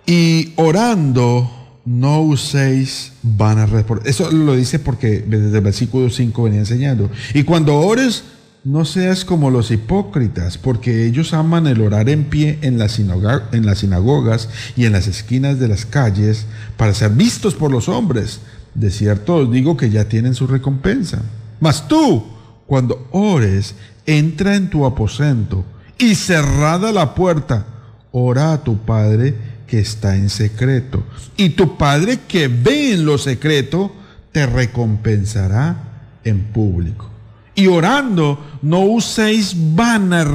[0.07, 1.51] Y orando,
[1.85, 3.71] no uséis vanas.
[4.05, 7.11] Eso lo dice porque desde el versículo 5 venía enseñando.
[7.35, 8.25] Y cuando ores,
[8.65, 14.49] no seas como los hipócritas, porque ellos aman el orar en pie en, las sinagogas
[14.77, 16.47] y en las esquinas de las calles
[16.77, 18.41] para ser vistos por los hombres.
[18.75, 21.23] De cierto os digo que ya tienen su recompensa.
[21.59, 22.25] Mas tú,
[22.67, 23.75] cuando ores,
[24.07, 25.65] entra en tu aposento
[25.99, 27.67] y cerrada la puerta,
[28.13, 29.35] ora a tu Padre
[29.67, 31.03] que está en secreto.
[31.37, 33.93] Y tu Padre que ve en lo secreto,
[34.31, 35.77] te recompensará
[36.25, 37.12] en público.
[37.55, 40.27] Y orando, no uséis vanas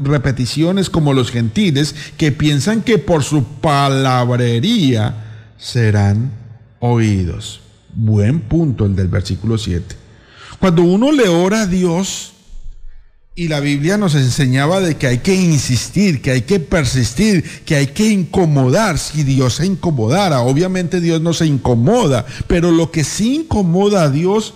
[0.00, 6.32] repeticiones como los gentiles que piensan que por su palabrería serán
[6.80, 7.60] oídos.
[7.94, 9.94] Buen punto el del versículo 7.
[10.58, 12.32] Cuando uno le ora a Dios,
[13.38, 17.76] y la Biblia nos enseñaba de que hay que insistir, que hay que persistir, que
[17.76, 18.98] hay que incomodar.
[18.98, 24.10] Si Dios se incomodara, obviamente Dios no se incomoda, pero lo que sí incomoda a
[24.10, 24.54] Dios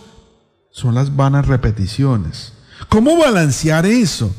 [0.73, 2.55] son las vanas repeticiones.
[2.89, 4.35] ¿Cómo balancear eso?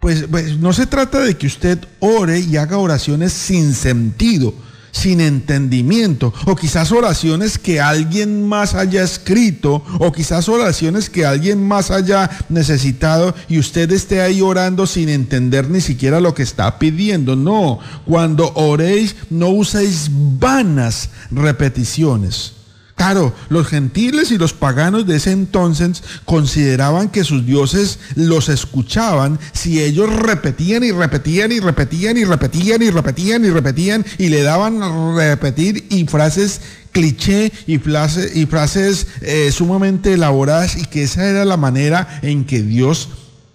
[0.00, 4.52] Pues, pues no se trata de que usted ore y haga oraciones sin sentido,
[4.90, 11.66] sin entendimiento, o quizás oraciones que alguien más haya escrito, o quizás oraciones que alguien
[11.66, 16.80] más haya necesitado y usted esté ahí orando sin entender ni siquiera lo que está
[16.80, 17.36] pidiendo.
[17.36, 22.61] No, cuando oréis no uséis vanas repeticiones.
[22.96, 29.40] Claro, los gentiles y los paganos de ese entonces consideraban que sus dioses los escuchaban
[29.52, 34.42] si ellos repetían y repetían y repetían y repetían y repetían y repetían y le
[34.42, 36.60] daban repetir y frases
[36.92, 42.44] cliché y, frases, y frases eh, sumamente elaboradas y que esa era la manera en
[42.44, 43.08] que Dios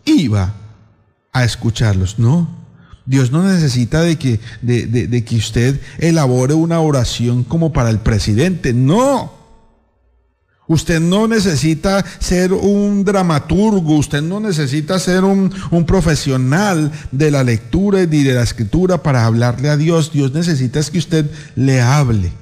[0.04, 0.56] iba
[1.32, 2.20] a escucharlos.
[2.20, 2.57] No,
[3.08, 8.00] Dios no necesita de que, de, de que usted elabore una oración como para el
[8.00, 8.74] presidente.
[8.74, 9.38] No.
[10.68, 17.46] Usted no necesita ser un dramaturgo, usted no necesita ser un, un, profesional de la
[17.46, 20.12] lectura y de la escritura para hablarle a Dios.
[20.12, 22.34] Dios necesita es que usted le hable.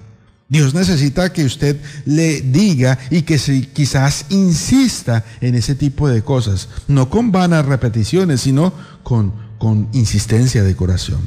[0.47, 6.23] Dios necesita que usted le diga y que si, quizás insista en ese tipo de
[6.23, 11.21] cosas, no con vanas repeticiones, sino con, con insistencia de corazón.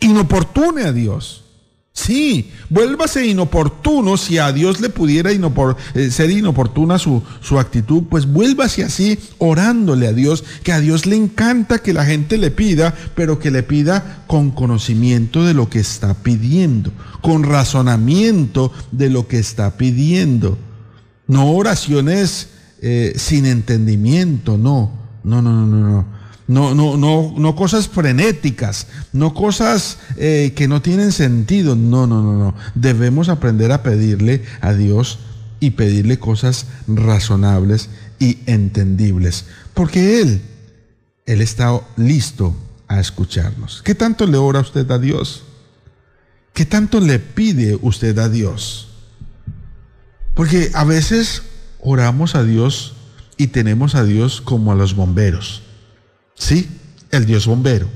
[0.00, 1.42] Inoportune a Dios.
[1.94, 8.24] Sí, vuélvase inoportuno si a Dios le pudiera eh, ser inoportuna su, su actitud, pues
[8.24, 12.94] vuélvase así orándole a Dios, que a Dios le encanta que la gente le pida,
[13.14, 19.28] pero que le pida con conocimiento de lo que está pidiendo, con razonamiento de lo
[19.28, 20.56] que está pidiendo.
[21.26, 22.48] No oraciones
[22.80, 24.92] eh, sin entendimiento, no,
[25.24, 25.88] no, no, no, no.
[25.90, 26.21] no.
[26.48, 31.76] No, no, no, no cosas frenéticas, no cosas eh, que no tienen sentido.
[31.76, 32.54] No, no, no, no.
[32.74, 35.18] Debemos aprender a pedirle a Dios
[35.60, 37.88] y pedirle cosas razonables
[38.18, 39.46] y entendibles.
[39.74, 40.42] Porque Él,
[41.26, 42.56] Él está listo
[42.88, 43.80] a escucharnos.
[43.84, 45.44] ¿Qué tanto le ora usted a Dios?
[46.52, 48.88] ¿Qué tanto le pide usted a Dios?
[50.34, 51.42] Porque a veces
[51.80, 52.94] oramos a Dios
[53.36, 55.62] y tenemos a Dios como a los bomberos.
[56.42, 56.68] Sí,
[57.12, 57.86] el Dios bombero.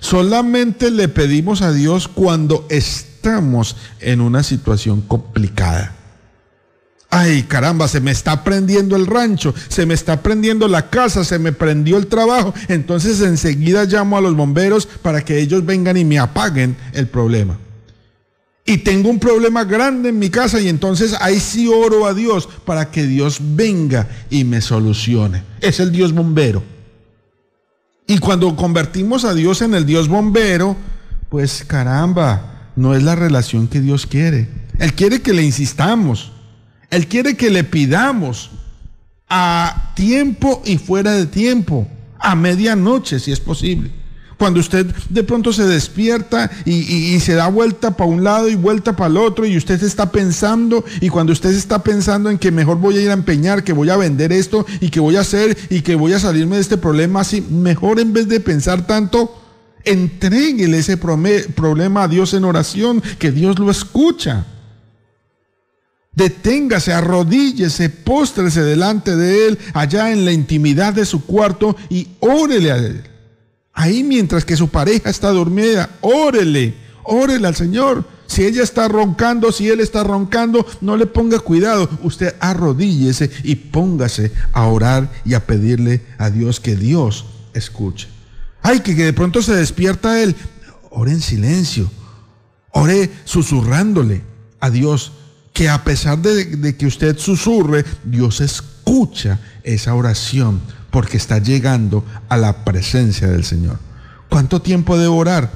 [0.00, 5.94] Solamente le pedimos a Dios cuando estamos en una situación complicada.
[7.10, 11.38] Ay, caramba, se me está prendiendo el rancho, se me está prendiendo la casa, se
[11.38, 12.54] me prendió el trabajo.
[12.68, 17.58] Entonces enseguida llamo a los bomberos para que ellos vengan y me apaguen el problema.
[18.64, 22.48] Y tengo un problema grande en mi casa y entonces ahí sí oro a Dios
[22.64, 25.42] para que Dios venga y me solucione.
[25.60, 26.73] Es el Dios bombero.
[28.06, 30.76] Y cuando convertimos a Dios en el Dios bombero,
[31.28, 34.48] pues caramba, no es la relación que Dios quiere.
[34.78, 36.32] Él quiere que le insistamos.
[36.90, 38.50] Él quiere que le pidamos
[39.28, 41.88] a tiempo y fuera de tiempo,
[42.18, 43.90] a medianoche si es posible.
[44.44, 48.94] Cuando usted de pronto se despierta y, se da vuelta para un lado y vuelta
[48.94, 52.76] para el otro y usted está pensando y cuando usted está pensando en que mejor
[52.76, 55.56] voy a ir a empeñar, que voy a vender esto y que voy a hacer
[55.70, 59.34] y que voy a salirme de este problema así, mejor en vez de pensar tanto,
[59.82, 64.44] entréguele ese problema a Dios en oración, que Dios lo escucha.
[66.12, 72.72] Deténgase, arrodíllese, póstrese delante de Él, allá en la intimidad de su cuarto y órele
[72.72, 73.13] a Él.
[73.74, 78.04] Ahí mientras que su pareja está dormida, órele, órele al Señor.
[78.26, 81.90] Si ella está roncando, si él está roncando, no le ponga cuidado.
[82.02, 88.08] Usted arrodíllese y póngase a orar y a pedirle a Dios que Dios escuche.
[88.62, 90.36] Ay, que, de pronto se despierta él.
[90.90, 91.90] Ore en silencio.
[92.70, 94.22] Ore susurrándole
[94.60, 95.12] a Dios.
[95.52, 100.60] Que a pesar de, de que usted susurre, Dios escucha esa oración
[100.94, 103.80] porque está llegando a la presencia del Señor.
[104.28, 105.50] ¿Cuánto tiempo debo orar?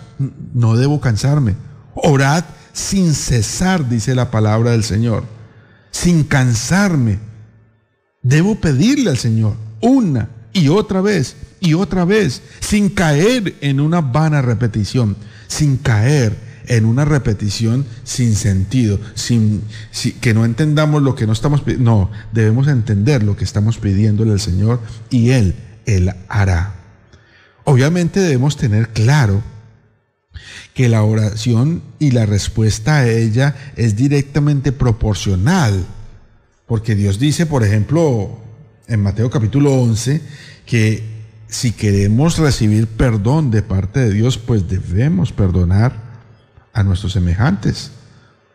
[0.53, 1.55] No debo cansarme.
[1.95, 5.23] Orad sin cesar, dice la palabra del Señor,
[5.93, 7.21] sin cansarme.
[8.21, 14.01] Debo pedirle al Señor una y otra vez y otra vez, sin caer en una
[14.01, 15.17] vana repetición,
[15.47, 16.37] sin caer
[16.69, 19.63] en una repetición sin sentido, sin,
[20.21, 21.91] que no entendamos lo que no estamos pidiendo.
[21.91, 25.55] No, debemos entender lo que estamos pidiéndole al Señor y Él,
[25.87, 26.75] Él hará.
[27.65, 29.43] Obviamente debemos tener claro
[30.75, 35.85] que la oración y la respuesta a ella es directamente proporcional,
[36.67, 38.39] porque Dios dice, por ejemplo,
[38.87, 40.23] en Mateo capítulo 11,
[40.67, 41.03] que
[41.49, 46.08] si queremos recibir perdón de parte de Dios, pues debemos perdonar
[46.79, 47.91] a nuestros semejantes.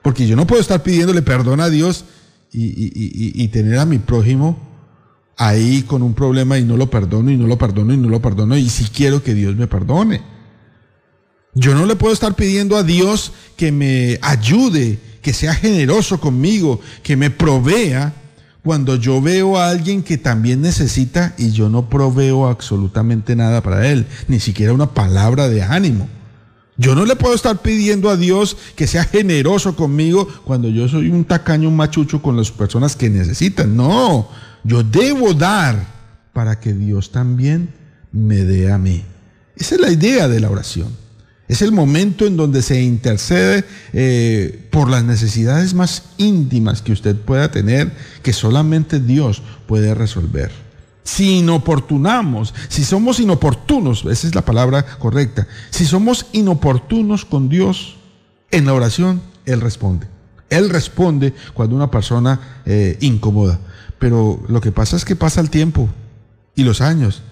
[0.01, 2.05] Porque yo no puedo estar pidiéndole perdón a Dios
[2.51, 4.57] y, tener a mi prójimo
[5.37, 8.21] ahí con un problema y no lo perdono y no lo perdono y no lo
[8.21, 10.21] perdono y si quiero que Dios me perdone.
[11.55, 16.79] Yo no le puedo estar pidiendo a Dios que me ayude, que sea generoso conmigo,
[17.03, 18.13] que me provea,
[18.63, 23.87] cuando yo veo a alguien que también necesita y yo no proveo absolutamente nada para
[23.87, 26.07] él, ni siquiera una palabra de ánimo.
[26.75, 31.09] Yo no le puedo estar pidiendo a Dios que sea generoso conmigo cuando yo soy
[31.09, 33.75] un tacaño, un machucho con las personas que necesitan.
[33.75, 34.27] No,
[34.63, 35.85] yo debo dar
[36.33, 37.69] para que Dios también
[38.11, 39.03] me dé a mí.
[39.55, 41.03] Esa es la idea de la oración.
[41.47, 47.15] Es el momento en donde se intercede eh, por las necesidades más íntimas que usted
[47.15, 47.91] pueda tener,
[48.23, 50.62] que solamente Dios puede resolver.
[51.03, 57.97] Si inoportunamos, si somos inoportunos, esa es la palabra correcta, si somos inoportunos con Dios
[58.51, 60.07] en la oración, Él responde.
[60.49, 63.59] Él responde cuando una persona eh, incomoda.
[63.99, 65.89] Pero lo que pasa es que pasa el tiempo
[66.55, 67.23] y los años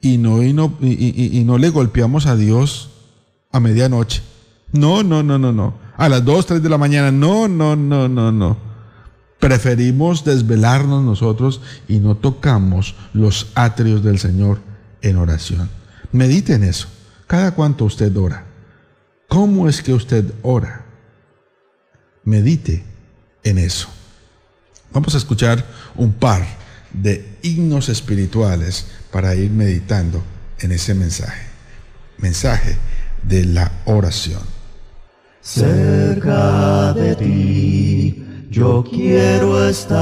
[0.00, 2.90] y no, y no, y, no le golpeamos a Dios
[3.52, 4.22] a medianoche.
[4.72, 5.74] No, no, no, no, no.
[5.96, 7.10] A las 2, 3 de la mañana.
[7.10, 8.56] No, no, no, no, no.
[9.40, 14.60] Preferimos desvelarnos nosotros y no tocamos los atrios del Señor
[15.00, 15.70] en oración.
[16.12, 16.88] Medite en eso.
[17.26, 18.44] Cada cuanto usted ora.
[19.28, 20.84] ¿Cómo es que usted ora?
[22.24, 22.84] Medite
[23.42, 23.88] en eso.
[24.92, 25.64] Vamos a escuchar
[25.96, 26.44] un par
[26.92, 30.22] de himnos espirituales para ir meditando
[30.58, 31.46] en ese mensaje.
[32.18, 32.76] Mensaje
[33.22, 34.42] de la oración.
[35.40, 37.89] Cerca de ti
[38.50, 40.00] yo quiero estar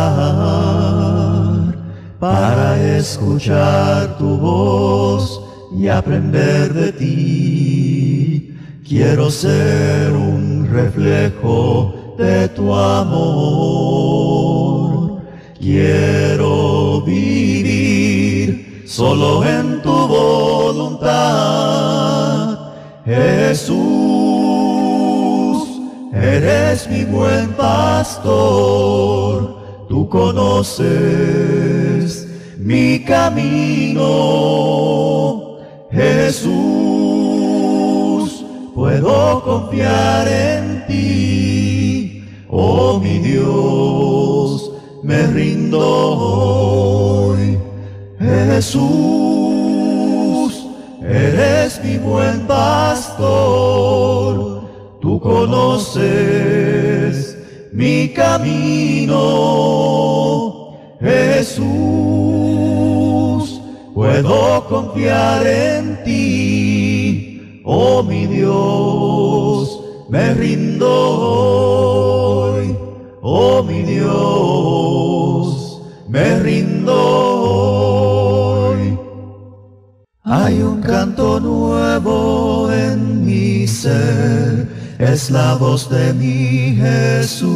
[2.18, 5.40] para escuchar tu voz
[5.78, 8.56] y aprender de ti.
[8.88, 14.08] Quiero ser un reflejo de tu amor.
[15.60, 21.18] Quiero vivir solo en tu voluntad.
[23.04, 24.57] Jesús,
[26.36, 29.36] eres mi buen pastor.
[29.88, 30.88] Tú conoces
[32.58, 34.06] mi camino.
[35.90, 36.48] Jesús,
[38.74, 42.24] puedo confiar en ti.
[42.50, 44.70] Oh mi Dios,
[45.02, 47.58] me rindo hoy.
[48.18, 48.78] Jesús,
[51.02, 54.27] eres mi buen pastor.
[55.08, 56.04] Tú conoces
[57.72, 59.16] mi camino.
[61.00, 61.64] Jesús,
[63.94, 67.62] puedo confiar en ti.
[67.64, 69.80] Oh mi Dios,
[70.10, 70.92] me rindo
[72.52, 72.76] hoy.
[73.22, 78.98] Oh mi Dios, me rindo hoy.
[80.22, 87.48] Hay un canto nuevo en mi ser, es la voz de mi Jesús,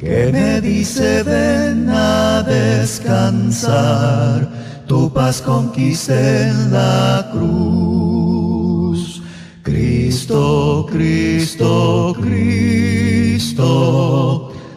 [0.00, 4.48] que me dice ven a descansar,
[4.88, 9.22] tu paz conquiste en la cruz.
[9.62, 13.62] Cristo, Cristo, Cristo,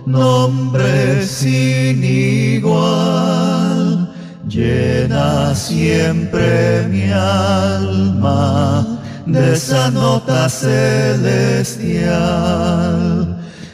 [0.05, 4.13] nombre sin igual,
[4.47, 11.99] llena siempre mi alma de esa nota celestial.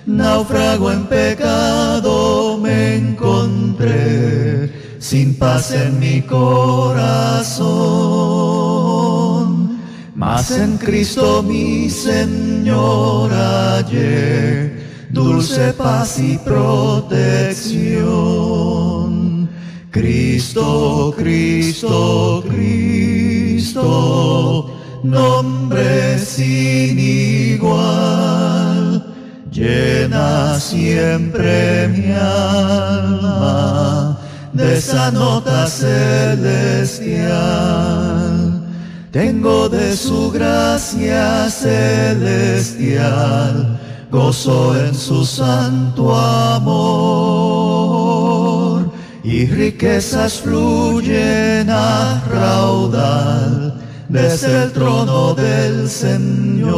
[0.05, 7.65] Náufrago en pecado me encontré, sin paz en mi corazón.
[10.13, 18.05] Mas en Cristo mi Señor hallé dulce paz y protección.
[19.89, 23.85] Cristo, Cristo, Cristo,
[25.03, 29.03] nombre sin igual,
[29.51, 34.17] llena siempre mi alma
[34.53, 36.21] de esa nota celestial.
[39.11, 42.59] Tengo de su gracia celestial,
[44.11, 47.15] gozo en su santo amor,
[49.23, 56.75] y riquezas fluyen a raudal desde el trono del Señor.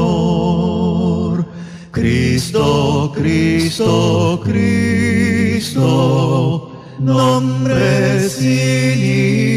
[1.91, 8.99] Cristo, Cristo, Cristo, nombre sin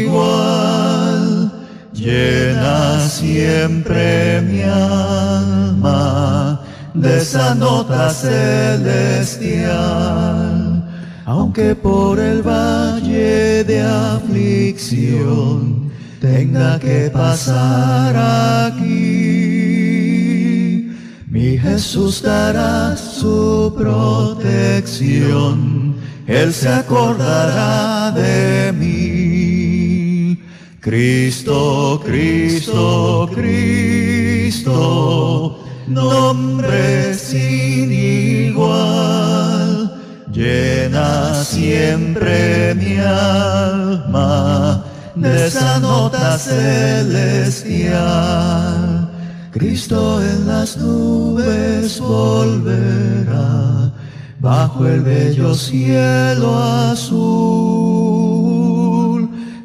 [0.05, 1.51] igual,
[1.93, 6.61] llena siempre mi alma
[6.95, 9.69] de esa nota celestial.
[11.25, 15.90] Aunque por el valle de aflicción
[16.21, 18.15] tenga que pasar
[18.75, 18.87] aquí,
[21.27, 24.35] mi Jesús dará su protección,
[26.27, 30.37] Él se acordará de mí.
[30.79, 34.77] Cristo, Cristo, Cristo,
[35.87, 37.91] nombre sin
[38.49, 39.91] igual,
[40.31, 44.85] llena siempre mi alma
[45.15, 47.81] de esa nota celestial.
[49.51, 53.91] Cristo en las nubes volverá,
[54.39, 56.57] bajo el bello cielo
[56.91, 57.61] azul.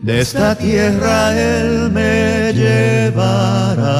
[0.02, 3.96] De esta tierra Él me llevará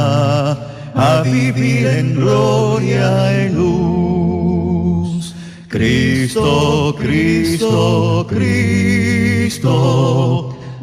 [0.94, 5.34] a vivir en gloria y luz.
[5.68, 9.76] Cristo, Cristo, Cristo,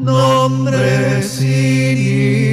[0.04, 1.98] nombre sin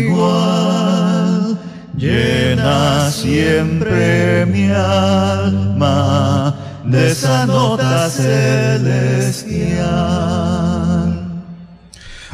[0.06, 1.58] igual,
[1.96, 9.80] llena siempre mi alma de esa nota celestial.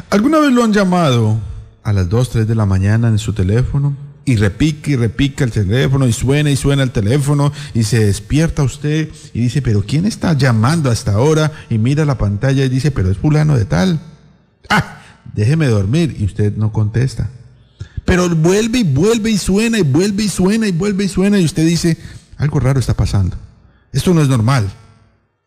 [0.09, 1.37] ¿Alguna vez lo han llamado
[1.83, 3.95] a las 2, 3 de la mañana en su teléfono?
[4.25, 8.63] Y repica y repica el teléfono y suena y suena el teléfono y se despierta
[8.63, 11.51] usted y dice, pero ¿quién está llamando hasta ahora?
[11.69, 13.99] Y mira la pantalla y dice, pero es fulano de tal.
[14.69, 15.01] Ah,
[15.33, 17.29] déjeme dormir y usted no contesta.
[18.05, 21.45] Pero vuelve y vuelve y suena y vuelve y suena y vuelve y suena y
[21.45, 21.97] usted dice,
[22.37, 23.35] algo raro está pasando.
[23.91, 24.71] Esto no es normal.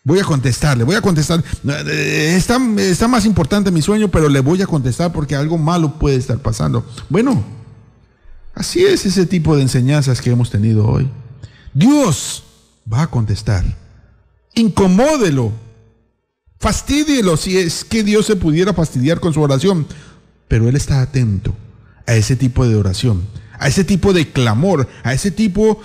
[0.03, 1.43] Voy a contestarle, voy a contestar.
[1.67, 5.99] Eh, Está, está más importante mi sueño, pero le voy a contestar porque algo malo
[5.99, 6.87] puede estar pasando.
[7.09, 7.43] Bueno,
[8.55, 11.09] así es ese tipo de enseñanzas que hemos tenido hoy.
[11.75, 12.45] Dios
[12.93, 13.65] va a contestar.
[14.55, 15.53] Incomódelo.
[16.61, 19.87] Fastídielo si es que Dios se pudiera fastidiar con su oración.
[20.47, 21.57] Pero Él está atento
[22.07, 23.27] a ese tipo de oración,
[23.59, 25.81] a ese tipo de clamor, a ese tipo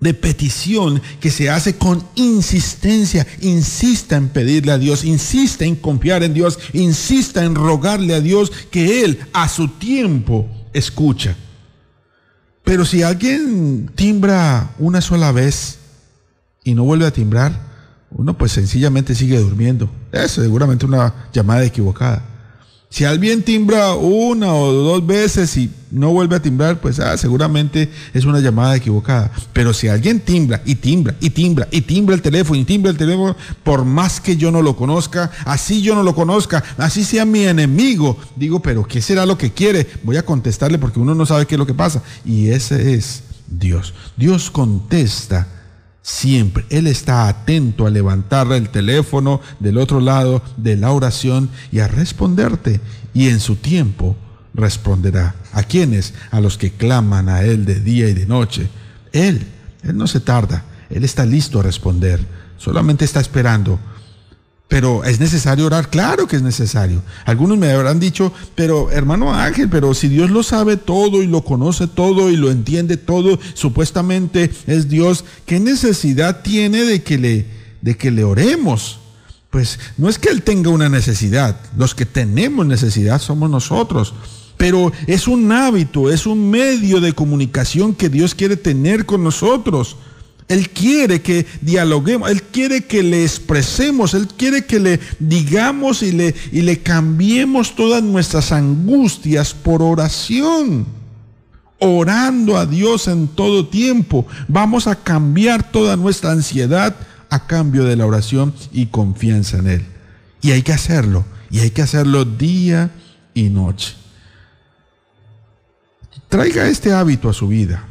[0.00, 3.26] de petición que se hace con insistencia.
[3.40, 8.52] Insista en pedirle a Dios, insista en confiar en Dios, insista en rogarle a Dios
[8.70, 11.36] que Él a su tiempo escucha.
[12.64, 15.78] Pero si alguien timbra una sola vez
[16.64, 17.69] y no vuelve a timbrar,
[18.10, 19.88] uno pues sencillamente sigue durmiendo.
[20.12, 22.22] Es seguramente una llamada equivocada.
[22.92, 27.88] Si alguien timbra una o dos veces y no vuelve a timbrar, pues ah, seguramente
[28.12, 29.30] es una llamada equivocada.
[29.52, 32.96] Pero si alguien timbra y timbra y timbra y timbra el teléfono y timbra el
[32.96, 37.24] teléfono, por más que yo no lo conozca, así yo no lo conozca, así sea
[37.24, 39.86] mi enemigo, digo, pero ¿qué será lo que quiere?
[40.02, 42.02] Voy a contestarle porque uno no sabe qué es lo que pasa.
[42.24, 43.94] Y ese es Dios.
[44.16, 45.46] Dios contesta
[46.02, 46.64] Siempre.
[46.70, 51.88] Él está atento a levantar el teléfono del otro lado de la oración y a
[51.88, 52.80] responderte.
[53.12, 54.16] Y en su tiempo
[54.54, 55.34] responderá.
[55.52, 56.14] ¿A quiénes?
[56.30, 58.68] A los que claman a Él de día y de noche.
[59.12, 59.46] Él,
[59.82, 60.64] Él no se tarda.
[60.88, 62.20] Él está listo a responder.
[62.56, 63.78] Solamente está esperando
[64.70, 67.02] pero es necesario orar, claro que es necesario.
[67.24, 71.42] Algunos me habrán dicho, pero hermano Ángel, pero si Dios lo sabe todo y lo
[71.42, 77.46] conoce todo y lo entiende todo, supuestamente es Dios, ¿qué necesidad tiene de que le,
[77.82, 79.00] de que le oremos?
[79.50, 84.14] Pues no es que Él tenga una necesidad, los que tenemos necesidad somos nosotros.
[84.56, 89.96] Pero es un hábito, es un medio de comunicación que Dios quiere tener con nosotros.
[90.50, 96.10] Él quiere que dialoguemos, Él quiere que le expresemos, Él quiere que le digamos y
[96.10, 100.86] le, y le cambiemos todas nuestras angustias por oración.
[101.78, 104.26] Orando a Dios en todo tiempo.
[104.48, 106.96] Vamos a cambiar toda nuestra ansiedad
[107.30, 109.86] a cambio de la oración y confianza en Él.
[110.42, 111.24] Y hay que hacerlo.
[111.52, 112.90] Y hay que hacerlo día
[113.34, 113.94] y noche.
[116.28, 117.84] Traiga este hábito a su vida.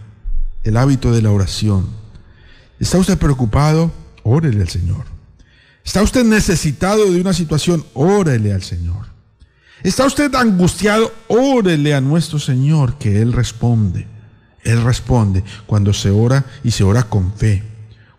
[0.65, 1.98] El hábito de la oración
[2.79, 3.91] ¿Está usted preocupado?
[4.23, 5.05] Órele al Señor.
[5.83, 7.83] ¿Está usted necesitado de una situación?
[7.93, 9.07] Órele al Señor.
[9.83, 11.13] ¿Está usted angustiado?
[11.27, 14.07] Órele a nuestro Señor que Él responde.
[14.63, 17.63] Él responde cuando se ora y se ora con fe.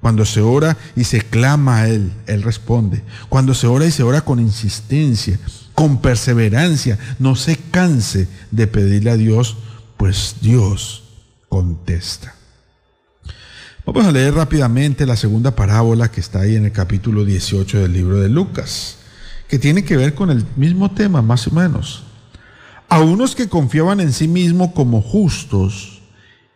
[0.00, 3.02] Cuando se ora y se clama a Él, Él responde.
[3.28, 5.38] Cuando se ora y se ora con insistencia,
[5.74, 9.58] con perseverancia, no se canse de pedirle a Dios,
[9.98, 11.04] pues Dios
[11.50, 12.34] contesta.
[13.86, 17.94] Vamos a leer rápidamente la segunda parábola que está ahí en el capítulo 18 del
[17.94, 18.96] libro de Lucas,
[19.48, 22.04] que tiene que ver con el mismo tema, más o menos.
[22.90, 26.02] A unos que confiaban en sí mismos como justos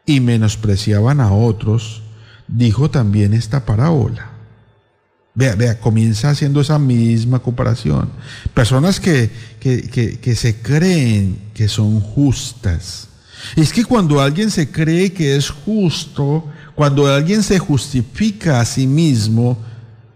[0.05, 2.03] y menospreciaban a otros,
[2.47, 4.31] dijo también esta parábola.
[5.35, 8.11] Vea, vea, comienza haciendo esa misma comparación.
[8.53, 13.09] Personas que, que, que, se creen que son justas.
[13.57, 16.45] Es que cuando alguien se cree que es justo,
[16.75, 19.57] cuando alguien se justifica a sí mismo,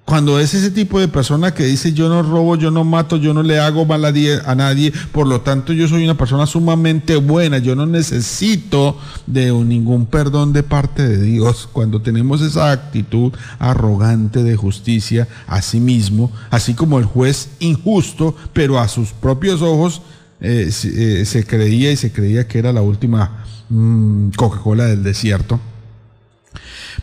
[0.08, 3.34] Cuando es ese tipo de persona que dice yo no robo, yo no mato, yo
[3.34, 6.46] no le hago mal a, die- a nadie, por lo tanto yo soy una persona
[6.46, 8.96] sumamente buena, yo no necesito
[9.26, 11.68] de ningún perdón de parte de Dios.
[11.70, 18.34] Cuando tenemos esa actitud arrogante de justicia a sí mismo, así como el juez injusto,
[18.54, 20.00] pero a sus propios ojos
[20.40, 25.02] eh, se, eh, se creía y se creía que era la última mm, Coca-Cola del
[25.02, 25.60] desierto.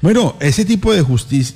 [0.01, 1.03] Bueno, ese tipo de,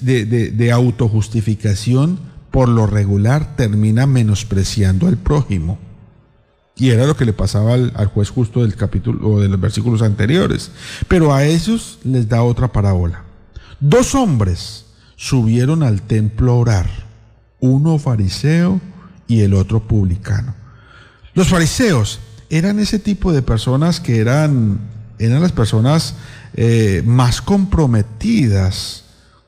[0.02, 2.20] de, de- de autojustificación
[2.52, 5.78] por lo regular termina menospreciando al prójimo.
[6.76, 9.60] Y era lo que le pasaba al, al juez justo del capítulo o de los
[9.60, 10.72] versículos anteriores.
[11.08, 13.24] Pero a esos les da otra parábola.
[13.82, 14.86] Dos hombres
[15.18, 16.90] subieron al templo a orar,
[17.60, 18.80] uno fariseo
[19.28, 20.56] y el otro publicano.
[21.34, 22.20] Los fariseos
[22.50, 24.80] eran ese tipo de personas que eran,
[25.20, 26.16] eran las personas
[26.56, 29.04] eh, más comprometidas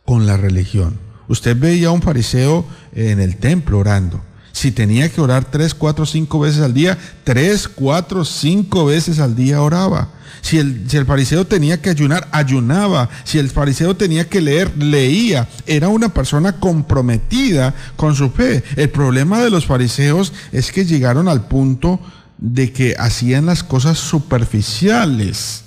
[0.05, 0.99] con la religión.
[1.27, 4.21] Usted veía a un fariseo en el templo orando.
[4.51, 9.35] Si tenía que orar tres, cuatro, cinco veces al día, tres, cuatro, cinco veces al
[9.35, 10.09] día oraba.
[10.41, 13.09] Si el, si el fariseo tenía que ayunar, ayunaba.
[13.23, 15.47] Si el fariseo tenía que leer, leía.
[15.65, 18.63] Era una persona comprometida con su fe.
[18.75, 21.99] El problema de los fariseos es que llegaron al punto
[22.37, 25.60] de que hacían las cosas superficiales.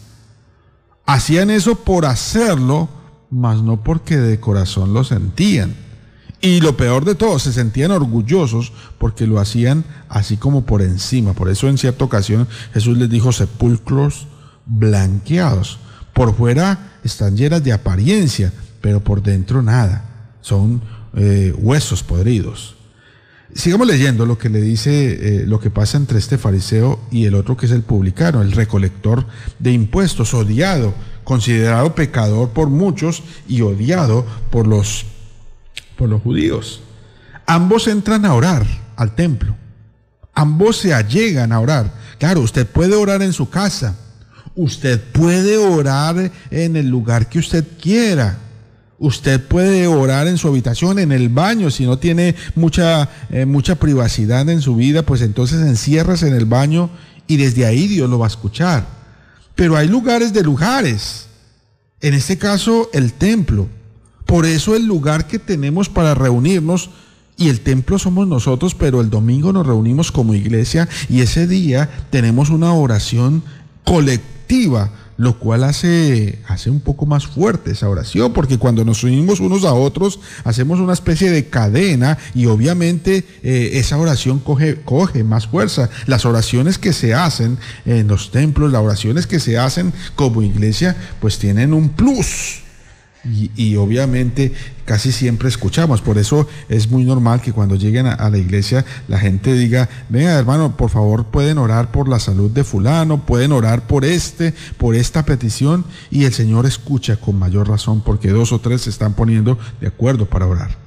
[1.07, 2.89] Hacían eso por hacerlo,
[3.31, 5.75] mas no porque de corazón lo sentían.
[6.41, 11.33] Y lo peor de todo, se sentían orgullosos porque lo hacían así como por encima.
[11.33, 14.27] Por eso en cierta ocasión Jesús les dijo sepulcros
[14.67, 15.79] blanqueados.
[16.13, 20.37] Por fuera están llenas de apariencia, pero por dentro nada.
[20.43, 20.83] Son
[21.15, 22.77] eh, huesos podridos.
[23.55, 27.35] Sigamos leyendo lo que le dice, eh, lo que pasa entre este fariseo y el
[27.35, 29.27] otro que es el publicano, el recolector
[29.61, 30.93] de impuestos, odiado,
[31.23, 35.07] considerado pecador por muchos y odiado por los,
[35.97, 36.83] por los judíos.
[37.47, 39.57] Ambos entran a orar al templo.
[40.35, 41.93] Ambos se allegan a orar.
[42.19, 43.97] Claro, usted puede orar en su casa.
[44.57, 48.39] Usted puede orar en el lugar que usted quiera.
[48.99, 53.75] Usted puede orar en su habitación, en el baño, si no tiene mucha, eh, mucha
[53.75, 56.91] privacidad en su vida, pues entonces enciérrase en el baño
[57.27, 58.87] y desde ahí Dios lo va a escuchar.
[59.55, 61.27] Pero hay lugares de lugares.
[62.01, 63.69] En este caso, el templo.
[64.27, 66.91] Por eso el lugar que tenemos para reunirnos
[67.37, 71.91] y el templo somos nosotros, pero el domingo nos reunimos como iglesia y ese día
[72.11, 73.43] tenemos una oración
[73.85, 79.41] colectiva, lo cual hace, hace un poco más fuerte esa oración, porque cuando nos unimos
[79.41, 85.25] unos a otros, hacemos una especie de cadena y obviamente eh, esa oración coge, coge
[85.25, 85.91] más fuerza.
[86.07, 90.97] Las oraciones que se hacen en los templos, las oraciones que se hacen como iglesia,
[91.21, 92.64] pues tienen un plus.
[93.25, 94.53] Y, obviamente
[94.85, 96.03] casi siempre escuchamos.
[96.03, 100.39] Por eso es muy normal que cuando lleguen a, la iglesia la gente diga, venga
[100.39, 104.95] hermano, por favor pueden orar por la salud de fulano, pueden orar por este, por
[104.95, 105.85] esta petición.
[106.11, 109.87] Y el Señor escucha con mayor razón porque dos o tres se están poniendo de
[109.87, 110.85] acuerdo para orar.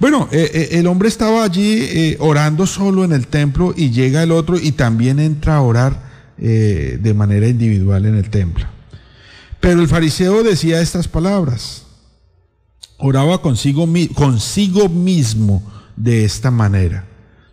[0.00, 4.22] Bueno, eh, eh, el hombre estaba allí eh, orando solo en el templo y llega
[4.22, 8.66] el otro y también entra a orar de manera individual en el templo.
[9.64, 11.86] Pero el fariseo decía estas palabras.
[12.98, 15.62] Oraba consigo, consigo mismo
[15.96, 17.06] de esta manera.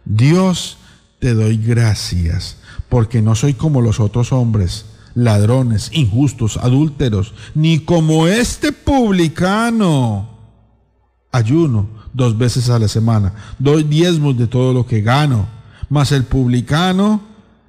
[0.04, 0.78] Dios,
[1.20, 2.58] te doy gracias
[2.90, 10.38] porque no soy como los otros hombres, ladrones, injustos, adúlteros, ni como este publicano.
[11.32, 15.48] Ayuno dos veces a la semana, doy diezmos de todo lo que gano,
[15.88, 17.22] mas el publicano,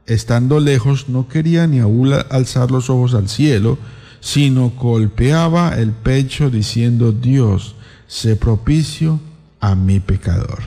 [0.06, 3.78] estando lejos, no quería ni aún alzar los ojos al cielo,
[4.22, 7.74] sino golpeaba el pecho diciendo, Dios,
[8.06, 9.20] sé propicio
[9.60, 10.60] a mi pecador.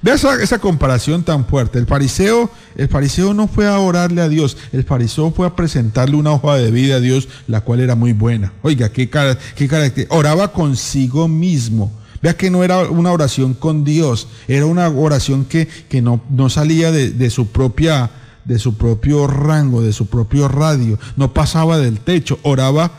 [0.00, 1.78] Vea esa, esa, comparación tan fuerte.
[1.78, 6.16] El fariseo, el fariseo no fue a orarle a Dios, el fariseo fue a presentarle
[6.16, 8.52] una hoja de vida a Dios, la cual era muy buena.
[8.62, 9.10] Oiga, qué,
[9.54, 10.06] qué carácter.
[10.08, 11.92] Oraba consigo mismo.
[12.22, 16.48] Vea que no era una oración con Dios, era una oración que, que no, no
[16.48, 18.10] salía de, de su propia
[18.44, 22.90] de su propio rango, de su propio radio, no pasaba del techo, oraba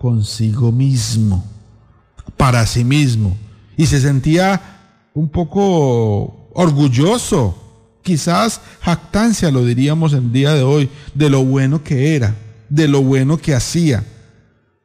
[0.00, 1.44] consigo mismo,
[2.38, 3.36] para sí mismo,
[3.76, 4.58] y se sentía
[5.12, 7.54] un poco orgulloso,
[8.00, 12.34] quizás jactancia lo diríamos en día de hoy, de lo bueno que era,
[12.70, 14.02] de lo bueno que hacía.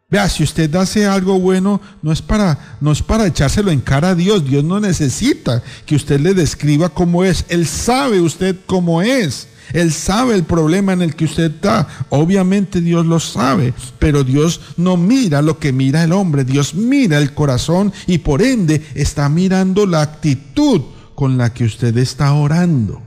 [0.10, 4.10] Vea, si usted hace algo bueno, no es para, no es para echárselo en cara
[4.10, 4.44] a Dios.
[4.44, 7.46] Dios no necesita que usted le describa cómo es.
[7.48, 9.48] Él sabe usted cómo es.
[9.74, 11.88] Él sabe el problema en el que usted está.
[12.10, 16.44] Obviamente Dios lo sabe, pero Dios no mira lo que mira el hombre.
[16.44, 20.82] Dios mira el corazón y por ende está mirando la actitud
[21.16, 23.02] con la que usted está orando.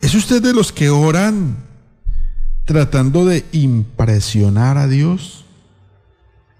[0.00, 1.56] ¿Es usted de los que oran
[2.64, 5.44] tratando de impresionar a Dios?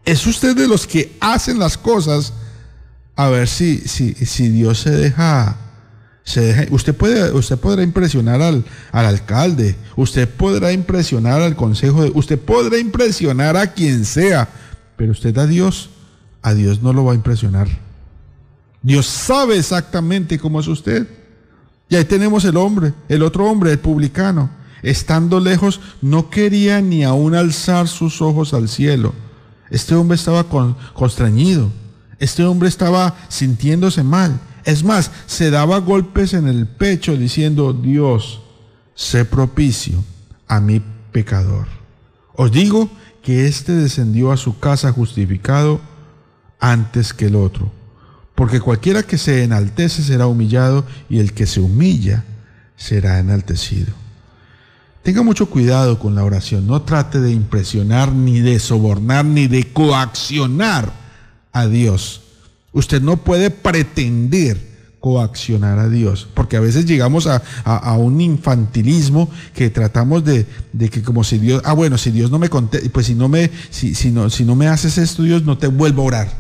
[0.05, 2.33] ¿Es usted de los que hacen las cosas
[3.17, 5.57] a ver si, si, si Dios se deja,
[6.71, 12.39] usted puede, usted podrá impresionar al, al, alcalde, usted podrá impresionar al consejo, de, usted
[12.39, 14.49] podrá impresionar a quien sea,
[14.97, 15.91] pero usted a Dios,
[16.43, 17.69] a Dios no lo va a impresionar.
[18.83, 21.09] Dios sabe exactamente cómo es usted.
[21.89, 24.51] Y ahí tenemos el hombre, el otro hombre, el publicano.
[24.83, 29.15] Estando lejos, no quería ni aún alzar sus ojos al cielo.
[29.71, 30.77] Este hombre estaba con.
[32.19, 34.39] Este hombre estaba sintiéndose mal.
[34.65, 38.41] Es más, se daba golpes en el pecho diciendo, Dios,
[38.95, 40.03] sé propicio
[40.49, 41.67] a mi pecador.
[42.35, 42.91] Os digo
[43.23, 45.81] que éste descendió a su casa justificado
[46.61, 47.71] antes que el otro.
[48.35, 52.25] Porque cualquiera que se enaltece será humillado y el que se humilla
[52.77, 53.93] será enaltecido.
[55.03, 56.67] Tenga mucho cuidado con la oración.
[56.67, 60.93] No trate de impresionar, ni de sobornar, ni de coaccionar
[61.53, 62.23] a Dios.
[62.75, 67.43] Usted no puede pretender coaccionar a Dios, porque a veces llegamos a,
[67.99, 72.39] un infantilismo que tratamos de, de, que como si Dios, ah bueno, si Dios no
[72.39, 75.45] me contesta, pues si no me, si, si, no, si no me haces esto, Dios
[75.45, 76.33] no te vuelvo a orar.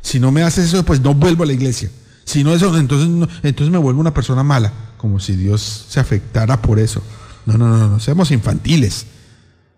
[0.00, 1.90] Si no me haces eso, pues no vuelvo a la iglesia.
[2.24, 6.00] Si no eso, entonces, no, entonces me vuelvo una persona mala, como si Dios se
[6.00, 7.02] afectara por eso.
[7.44, 9.06] No, no, no, no, seamos infantiles.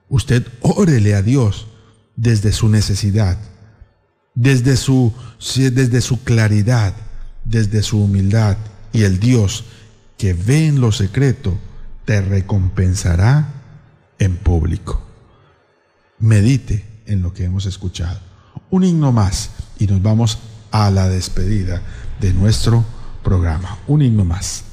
[0.08, 1.66] Usted órele a Dios
[2.14, 3.36] desde su necesidad,
[4.34, 5.12] desde su,
[5.54, 6.94] desde su claridad,
[7.44, 8.56] desde su humildad.
[8.92, 9.64] Y el Dios
[10.16, 11.56] que ve en lo secreto
[12.04, 13.48] te recompensará
[14.18, 15.02] en público.
[16.18, 18.18] Medite en lo que hemos escuchado.
[18.70, 20.38] Un himno más y nos vamos
[20.70, 21.82] a la despedida
[22.20, 22.84] de nuestro
[23.22, 23.78] programa.
[23.86, 24.64] Un himno más.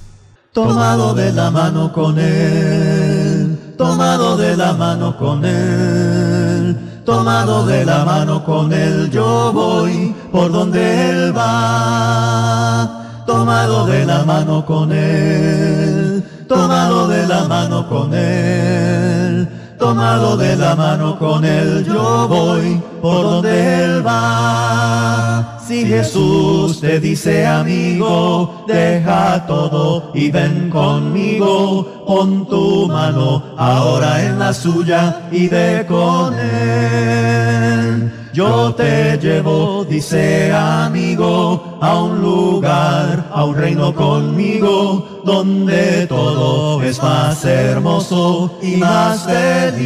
[0.53, 6.14] Tomado de la mano con él, tomado de la mano con él,
[7.05, 13.03] tomado de la mano con él, yo voy por donde él va.
[13.25, 19.47] Tomado de la mano con él, tomado de la mano con él,
[19.77, 25.59] tomado de la mano con él, yo voy por donde él va.
[25.65, 34.39] Si Jesús te dice amigo, deja todo y ven conmigo, pon tu mano ahora en
[34.39, 38.24] la suya y ve con él.
[38.35, 47.01] Yo te llevo, dice amigo, a un lugar, a un reino conmigo, donde todo es
[47.01, 49.81] más hermoso y más feliz.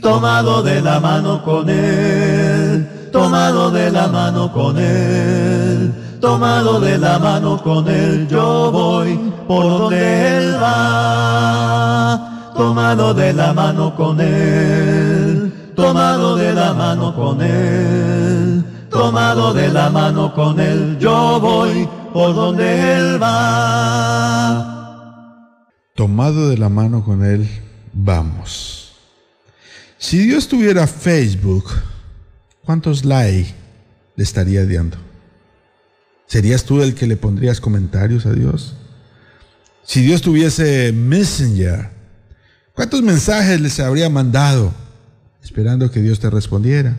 [0.00, 7.18] Tomado de la mano con él, tomado de la mano con él, tomado de la
[7.18, 12.18] mano con él, yo voy por donde él va,
[12.56, 19.90] tomado de la mano con él, tomado de la mano con él, tomado de la
[19.90, 24.70] mano con él, yo voy por donde él va.
[25.94, 27.48] Tomado de la mano con él,
[27.92, 28.92] vamos.
[29.98, 31.64] Si Dios tuviera Facebook,
[32.64, 33.54] ¿cuántos likes
[34.16, 34.98] le estaría dando?
[36.26, 38.76] ¿Serías tú el que le pondrías comentarios a Dios?
[39.82, 41.90] Si Dios tuviese Messenger,
[42.74, 44.83] ¿cuántos mensajes les habría mandado
[45.44, 46.96] esperando que Dios te respondiera?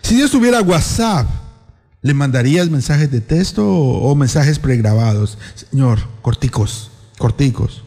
[0.00, 1.28] Si Dios tuviera WhatsApp,
[2.00, 5.36] ¿le mandarías mensajes de texto o, o mensajes pregrabados?
[5.70, 7.84] Señor, corticos, corticos.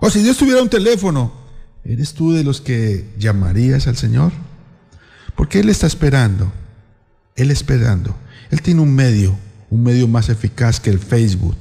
[0.00, 1.46] O si Dios tuviera un teléfono,
[1.88, 4.32] ¿Eres tú de los que llamarías al Señor?
[5.36, 6.52] Porque Él está esperando.
[7.36, 8.16] Él esperando.
[8.50, 9.36] Él tiene un medio,
[9.70, 11.54] un medio más eficaz que el Facebook,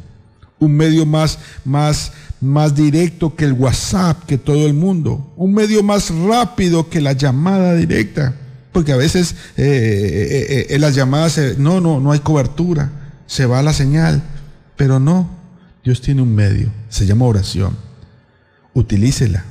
[0.59, 2.11] un medio más, más,
[2.45, 7.13] más directo que el WhatsApp, que todo el mundo, un medio más rápido que la
[7.13, 8.35] llamada directa.
[8.71, 12.91] Porque a veces eh, eh, eh, las llamadas, no, no, no hay cobertura,
[13.25, 14.21] se va la señal,
[14.75, 15.29] pero no,
[15.83, 17.77] Dios tiene un medio, se llama oración.
[18.73, 19.45] Utilícela.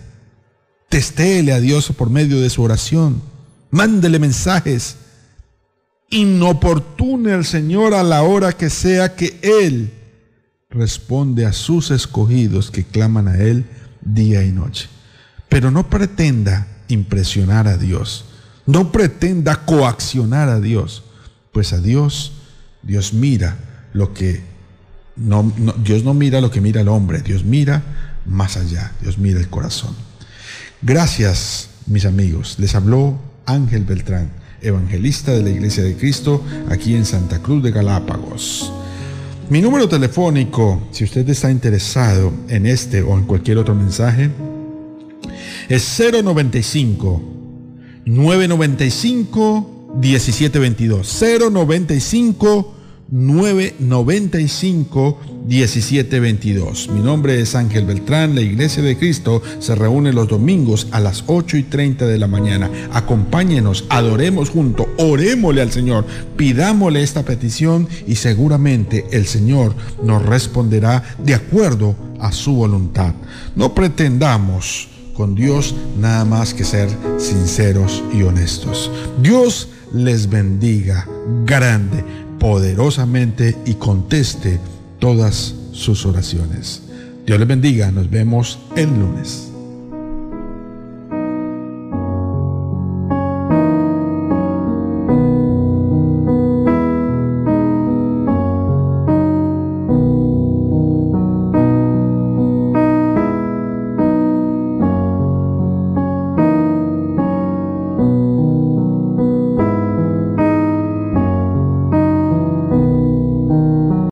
[0.88, 3.22] Testéele a Dios por medio de su oración.
[3.70, 4.96] Mándele mensajes.
[6.10, 9.90] Inoportune al Señor a la hora que sea que Él
[10.74, 13.64] responde a sus escogidos que claman a Él
[14.02, 14.88] día y noche.
[15.48, 18.26] Pero no pretenda impresionar a Dios.
[18.66, 21.04] No pretenda coaccionar a Dios.
[21.52, 22.32] Pues a Dios,
[22.82, 23.56] Dios mira
[23.92, 24.42] lo que
[25.16, 25.52] no,
[25.84, 27.82] Dios no mira lo que mira el hombre, Dios mira
[28.26, 29.94] más allá, Dios mira el corazón.
[30.82, 32.56] Gracias, mis amigos.
[32.58, 37.70] Les habló Ángel Beltrán, evangelista de la Iglesia de Cristo, aquí en Santa Cruz de
[37.70, 38.72] Galápagos.
[39.50, 44.30] Mi número telefónico, si usted está interesado en este o en cualquier otro mensaje,
[45.68, 47.22] es 095
[48.06, 51.22] 995 1722.
[51.50, 52.73] 095
[53.10, 56.88] 995 1722.
[56.88, 58.34] Mi nombre es Ángel Beltrán.
[58.34, 62.26] La Iglesia de Cristo se reúne los domingos a las 8 y 30 de la
[62.26, 62.70] mañana.
[62.92, 71.02] Acompáñenos, adoremos juntos, orémosle al Señor, pidámosle esta petición y seguramente el Señor nos responderá
[71.22, 73.14] de acuerdo a su voluntad.
[73.54, 76.88] No pretendamos con Dios nada más que ser
[77.18, 78.90] sinceros y honestos.
[79.22, 81.06] Dios les bendiga
[81.46, 82.02] grande
[82.44, 84.60] poderosamente y conteste
[84.98, 86.82] todas sus oraciones.
[87.24, 89.53] Dios les bendiga, nos vemos el lunes.